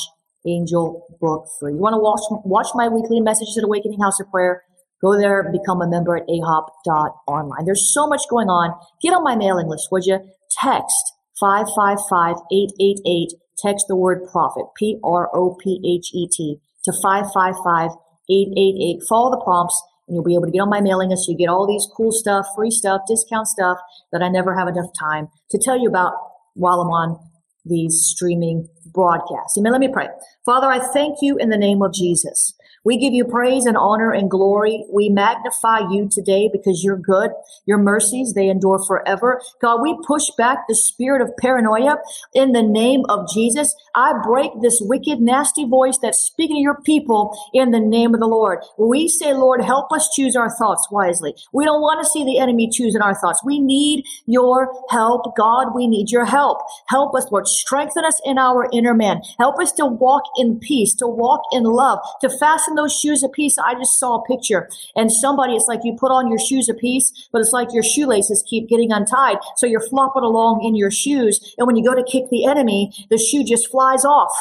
Angel 0.47 1.07
Book 1.21 1.47
Free. 1.59 1.75
You 1.75 1.79
want 1.79 1.95
to 1.95 1.99
watch, 1.99 2.21
watch 2.45 2.69
my 2.75 2.89
weekly 2.89 3.21
messages 3.21 3.57
at 3.59 3.65
Awakening 3.65 4.01
House 4.01 4.21
of 4.21 4.31
Prayer? 4.31 4.63
Go 5.01 5.19
there, 5.19 5.51
become 5.51 5.83
a 5.83 5.89
member 5.89 6.17
at 6.17 6.29
ahop.online. 6.29 7.65
There's 7.65 7.93
so 7.93 8.07
much 8.07 8.23
going 8.31 8.49
on. 8.49 8.73
Get 9.03 9.15
on 9.15 9.25
my 9.25 9.35
mailing 9.37 9.69
list, 9.69 9.89
would 9.91 10.07
you? 10.07 10.21
Text 10.61 11.13
555-888. 11.43 13.27
Text 13.59 13.87
the 13.89 13.97
word 13.97 14.23
prophet, 14.31 14.67
P-R-O-P-H-E-T, 14.77 16.61
to 16.85 16.93
555-888. 17.05 19.07
Follow 19.09 19.31
the 19.31 19.41
prompts 19.43 19.83
you'll 20.15 20.25
be 20.25 20.35
able 20.35 20.47
to 20.47 20.51
get 20.51 20.61
on 20.61 20.71
my 20.71 20.81
mailing 20.81 21.11
list. 21.11 21.29
You 21.29 21.37
get 21.37 21.49
all 21.49 21.67
these 21.67 21.87
cool 21.97 22.13
stuff, 22.13 22.47
free 22.55 22.71
stuff, 22.71 23.03
discount 23.07 23.49
stuff 23.49 23.79
that 24.13 24.23
I 24.23 24.29
never 24.29 24.57
have 24.57 24.69
enough 24.69 24.91
time 24.99 25.29
to 25.51 25.59
tell 25.59 25.79
you 25.79 25.89
about 25.89 26.15
while 26.55 26.81
I'm 26.81 26.91
on 26.91 27.19
these 27.65 28.05
streaming 28.05 28.69
broadcasts. 28.87 29.57
Amen. 29.57 29.73
Let 29.73 29.81
me 29.81 29.89
pray. 29.89 30.09
Father, 30.45 30.67
I 30.67 30.81
thank 30.93 31.19
you 31.23 31.37
in 31.39 31.51
the 31.51 31.57
name 31.57 31.83
of 31.83 31.95
Jesus. 31.95 32.55
We 32.85 32.99
give 32.99 33.15
you 33.15 33.25
praise 33.25 33.67
and 33.67 33.77
honor 33.77 34.11
and 34.11 34.31
glory. 34.31 34.85
We 34.93 35.09
magnify 35.09 35.91
you 35.91 36.09
today 36.11 36.51
because 36.53 36.83
you're 36.83 36.97
good. 36.97 37.31
Your 37.65 37.79
mercies, 37.79 38.33
they 38.35 38.49
endure 38.49 38.83
forever. 38.87 39.41
God, 39.61 39.81
we 39.81 39.97
push 40.07 40.31
back 40.37 40.67
the 40.69 40.75
spirit 40.75 41.23
of 41.23 41.31
paranoia 41.39 41.99
in 42.35 42.53
the 42.53 42.63
name 42.63 43.05
of 43.09 43.29
Jesus. 43.33 43.75
I 43.95 44.15
break 44.25 44.51
this 44.61 44.79
wicked, 44.81 45.21
nasty 45.21 45.65
voice 45.65 45.99
that's 46.03 46.19
speaking 46.19 46.57
to 46.57 46.61
your 46.61 46.81
people 46.83 47.39
in 47.55 47.71
the 47.71 47.81
name 47.81 48.15
of 48.15 48.21
the 48.21 48.27
Lord. 48.27 48.59
We 48.79 49.09
say, 49.09 49.33
Lord, 49.33 49.63
help 49.63 49.93
us 49.93 50.09
choose 50.15 50.35
our 50.35 50.51
thoughts 50.51 50.89
wisely. 50.91 51.35
We 51.53 51.65
don't 51.65 51.83
want 51.83 52.03
to 52.03 52.11
see 52.11 52.25
the 52.25 52.39
enemy 52.39 52.69
choosing 52.73 53.01
our 53.01 53.15
thoughts. 53.15 53.43
We 53.45 53.61
need 53.61 54.05
your 54.27 54.73
help. 54.91 55.37
God, 55.37 55.75
we 55.75 55.87
need 55.87 56.11
your 56.11 56.25
help. 56.25 56.59
Help 56.89 57.15
us, 57.15 57.27
Lord. 57.31 57.47
Strengthen 57.47 58.05
us 58.05 58.21
in 58.25 58.39
our 58.39 58.69
inner 58.73 58.95
man. 58.95 59.23
Help 59.39 59.61
us 59.61 59.71
to 59.73 59.87
walk 59.87 60.25
in 60.37 60.59
peace, 60.59 60.95
to 60.97 61.07
walk 61.07 61.43
in 61.53 61.63
love, 61.63 62.01
to 62.23 62.29
fasten 62.29 62.72
those 62.75 62.99
shoes 62.99 63.23
a 63.23 63.29
piece. 63.29 63.59
I 63.59 63.75
just 63.75 63.99
saw 63.99 64.17
a 64.17 64.25
picture 64.25 64.69
and 64.97 65.11
somebody, 65.11 65.55
it's 65.55 65.67
like 65.69 65.81
you 65.85 65.97
put 65.99 66.11
on 66.11 66.29
your 66.29 66.39
shoes 66.39 66.69
a 66.69 66.75
piece, 66.75 67.29
but 67.33 67.41
it's 67.41 67.53
like 67.53 67.73
your 67.73 67.83
shoelaces 67.83 68.45
keep 68.49 68.69
getting 68.69 68.93
untied. 68.93 69.39
So 69.57 69.67
you're 69.67 69.87
flopping 69.89 70.23
along 70.23 70.65
in 70.65 70.75
your 70.75 70.91
shoes. 70.91 71.55
And 71.59 71.67
when 71.67 71.77
you 71.77 71.85
go 71.85 71.95
to 71.95 72.05
kick 72.05 72.25
the 72.31 72.47
enemy, 72.47 72.93
the 73.11 73.19
shoe 73.19 73.45
just 73.45 73.71
flies 73.71 74.05
off. 74.05 74.33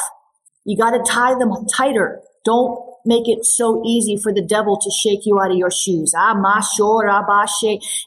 You 0.64 0.76
got 0.76 0.90
to 0.90 1.02
tie 1.10 1.34
them 1.38 1.52
tighter. 1.66 2.20
Don't 2.44 2.78
make 3.04 3.28
it 3.28 3.44
so 3.44 3.82
easy 3.84 4.16
for 4.16 4.32
the 4.32 4.42
devil 4.42 4.78
to 4.78 4.90
shake 4.90 5.26
you 5.26 5.40
out 5.40 5.50
of 5.50 5.56
your 5.56 5.70
shoes. 5.70 6.12
Ah, 6.16 6.34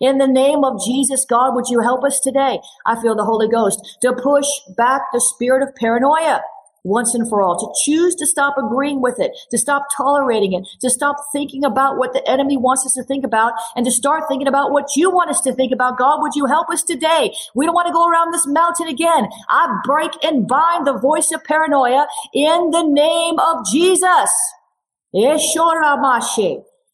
in 0.01 0.17
the 0.17 0.27
name 0.27 0.63
of 0.63 0.83
Jesus, 0.83 1.25
God, 1.25 1.53
would 1.55 1.67
you 1.69 1.81
help 1.81 2.03
us 2.03 2.19
today? 2.19 2.59
I 2.85 3.01
feel 3.01 3.15
the 3.15 3.25
Holy 3.25 3.49
Ghost 3.49 3.97
to 4.01 4.13
push 4.13 4.47
back 4.77 5.01
the 5.13 5.21
spirit 5.21 5.63
of 5.63 5.75
paranoia 5.75 6.41
once 6.85 7.13
and 7.13 7.27
for 7.27 7.41
all, 7.41 7.57
to 7.57 7.83
choose 7.83 8.15
to 8.15 8.25
stop 8.25 8.55
agreeing 8.57 9.01
with 9.01 9.19
it, 9.19 9.31
to 9.51 9.57
stop 9.57 9.87
tolerating 9.97 10.53
it, 10.53 10.65
to 10.79 10.89
stop 10.89 11.17
thinking 11.33 11.65
about 11.65 11.97
what 11.97 12.13
the 12.13 12.25
enemy 12.29 12.55
wants 12.55 12.85
us 12.85 12.93
to 12.93 13.03
think 13.03 13.25
about, 13.25 13.53
and 13.75 13.85
to 13.85 13.91
start 13.91 14.23
thinking 14.29 14.47
about 14.47 14.71
what 14.71 14.85
you 14.95 15.09
want 15.09 15.29
us 15.29 15.41
to 15.41 15.51
think 15.53 15.73
about. 15.73 15.97
God, 15.97 16.21
would 16.21 16.35
you 16.35 16.45
help 16.45 16.69
us 16.69 16.83
today? 16.83 17.33
We 17.55 17.65
don't 17.65 17.75
want 17.75 17.87
to 17.87 17.93
go 17.93 18.07
around 18.07 18.31
this 18.31 18.47
mountain 18.47 18.87
again. 18.87 19.27
I 19.49 19.81
break 19.83 20.11
and 20.23 20.47
bind 20.47 20.85
the 20.87 20.97
voice 20.97 21.31
of 21.31 21.43
paranoia 21.43 22.07
in 22.33 22.69
the 22.71 22.83
name 22.83 23.39
of 23.39 23.65
Jesus. 23.71 24.29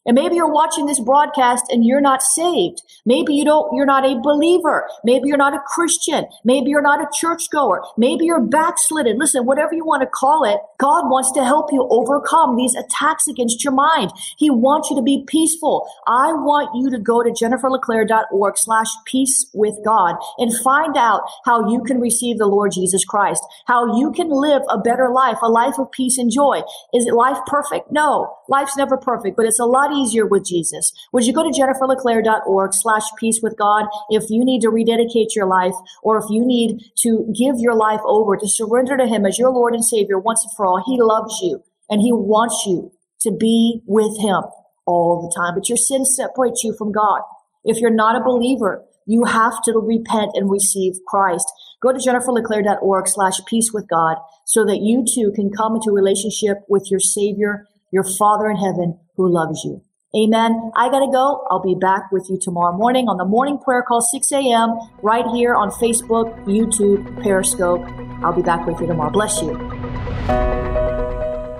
And 0.04 0.14
maybe 0.14 0.34
you're 0.36 0.52
watching 0.52 0.86
this 0.86 0.98
broadcast 0.98 1.64
and 1.70 1.86
you're 1.86 2.00
not 2.00 2.22
saved. 2.22 2.82
Maybe 3.06 3.34
you 3.34 3.44
don't, 3.44 3.74
you're 3.74 3.86
not 3.86 4.04
a 4.04 4.18
believer. 4.20 4.88
Maybe 5.04 5.28
you're 5.28 5.36
not 5.36 5.54
a 5.54 5.60
Christian. 5.60 6.26
Maybe 6.44 6.70
you're 6.70 6.82
not 6.82 7.00
a 7.00 7.06
churchgoer. 7.14 7.82
Maybe 7.96 8.24
you're 8.24 8.40
backslidden. 8.40 9.18
Listen, 9.18 9.46
whatever 9.46 9.74
you 9.74 9.84
want 9.84 10.02
to 10.02 10.08
call 10.08 10.44
it, 10.44 10.58
God 10.78 11.08
wants 11.08 11.30
to 11.32 11.44
help 11.44 11.72
you 11.72 11.86
overcome 11.90 12.56
these 12.56 12.74
attacks 12.74 13.28
against 13.28 13.62
your 13.62 13.72
mind. 13.72 14.10
He 14.38 14.50
wants 14.50 14.90
you 14.90 14.96
to 14.96 15.02
be 15.02 15.24
peaceful. 15.26 15.88
I 16.08 16.32
want 16.32 16.70
you 16.74 16.90
to 16.90 16.98
go 16.98 17.22
to 17.22 17.30
jenniferleclaire.org 17.30 18.58
slash 18.58 18.88
peace 19.06 19.46
with 19.54 19.76
God 19.84 20.16
and 20.38 20.52
find 20.64 20.96
out 20.96 21.22
how 21.44 21.70
you 21.70 21.82
can 21.84 22.00
receive 22.00 22.38
the 22.38 22.46
Lord 22.46 22.72
Jesus 22.72 23.04
Christ, 23.04 23.42
how 23.66 23.96
you 23.96 24.10
can 24.10 24.30
live 24.30 24.62
a 24.68 24.78
better 24.78 25.10
life, 25.10 25.38
a 25.42 25.48
life 25.48 25.78
of 25.78 25.92
peace 25.92 26.18
and 26.18 26.30
joy. 26.30 26.62
Is 26.92 27.06
it 27.06 27.14
life 27.14 27.38
perfect? 27.46 27.92
No, 27.92 28.34
life's 28.48 28.76
never 28.76 28.96
perfect, 28.96 29.36
but 29.36 29.46
it's 29.46 29.60
a 29.60 29.64
lot 29.64 29.91
easier 29.92 30.26
with 30.26 30.44
Jesus. 30.44 30.92
Would 31.12 31.24
you 31.24 31.32
go 31.32 31.42
to 31.42 31.50
jenniferleclaire.org 31.50 32.70
slash 32.74 33.02
peace 33.18 33.40
with 33.42 33.56
God 33.58 33.86
if 34.10 34.24
you 34.30 34.44
need 34.44 34.60
to 34.62 34.70
rededicate 34.70 35.34
your 35.36 35.46
life 35.46 35.74
or 36.02 36.18
if 36.18 36.24
you 36.30 36.44
need 36.44 36.80
to 36.98 37.32
give 37.36 37.56
your 37.58 37.74
life 37.74 38.00
over 38.04 38.36
to 38.36 38.48
surrender 38.48 38.96
to 38.96 39.06
Him 39.06 39.26
as 39.26 39.38
your 39.38 39.50
Lord 39.50 39.74
and 39.74 39.84
Savior 39.84 40.18
once 40.18 40.44
and 40.44 40.52
for 40.56 40.66
all? 40.66 40.82
He 40.84 41.00
loves 41.00 41.40
you 41.42 41.62
and 41.88 42.00
He 42.00 42.12
wants 42.12 42.64
you 42.66 42.92
to 43.20 43.30
be 43.30 43.80
with 43.86 44.18
Him 44.20 44.42
all 44.86 45.22
the 45.22 45.34
time. 45.34 45.54
But 45.54 45.68
your 45.68 45.76
sin 45.76 46.04
separates 46.04 46.64
you 46.64 46.74
from 46.76 46.92
God. 46.92 47.22
If 47.64 47.78
you're 47.78 47.90
not 47.90 48.20
a 48.20 48.24
believer, 48.24 48.84
you 49.06 49.24
have 49.24 49.62
to 49.64 49.72
repent 49.72 50.32
and 50.34 50.50
receive 50.50 50.94
Christ. 51.06 51.46
Go 51.80 51.92
to 51.92 51.98
jenniferleclaire.org 51.98 53.08
slash 53.08 53.40
peace 53.46 53.72
with 53.72 53.88
God 53.88 54.16
so 54.44 54.64
that 54.64 54.80
you 54.80 55.04
too 55.04 55.32
can 55.34 55.50
come 55.50 55.74
into 55.74 55.90
relationship 55.90 56.58
with 56.68 56.88
your 56.90 57.00
Savior, 57.00 57.66
your 57.92 58.04
Father 58.04 58.50
in 58.50 58.56
heaven 58.56 58.98
who 59.16 59.32
loves 59.32 59.62
you. 59.64 59.82
Amen. 60.14 60.72
I 60.76 60.90
gotta 60.90 61.10
go. 61.10 61.46
I'll 61.50 61.62
be 61.62 61.74
back 61.74 62.12
with 62.12 62.26
you 62.28 62.38
tomorrow 62.38 62.76
morning 62.76 63.06
on 63.08 63.16
the 63.16 63.24
morning 63.24 63.58
prayer 63.58 63.82
call, 63.82 64.02
6 64.02 64.32
a.m., 64.32 64.76
right 65.02 65.24
here 65.28 65.54
on 65.54 65.70
Facebook, 65.70 66.34
YouTube, 66.44 67.22
Periscope. 67.22 67.82
I'll 68.22 68.34
be 68.34 68.42
back 68.42 68.66
with 68.66 68.78
you 68.80 68.86
tomorrow. 68.86 69.10
Bless 69.10 69.40
you. 69.40 69.56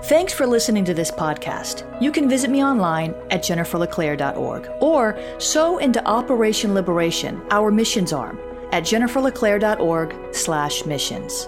Thanks 0.03 0.33
for 0.33 0.45
listening 0.45 0.85
to 0.85 0.93
this 0.93 1.09
podcast. 1.09 1.89
You 1.99 2.11
can 2.11 2.29
visit 2.29 2.51
me 2.51 2.63
online 2.63 3.15
at 3.31 3.41
jenniferleclaire.org 3.41 4.69
or 4.81 5.17
sow 5.39 5.79
into 5.79 6.05
Operation 6.05 6.75
Liberation, 6.75 7.41
our 7.49 7.71
missions 7.71 8.13
arm, 8.13 8.37
at 8.71 8.83
jenniferleclaire.org 8.83 10.35
slash 10.35 10.85
missions. 10.85 11.47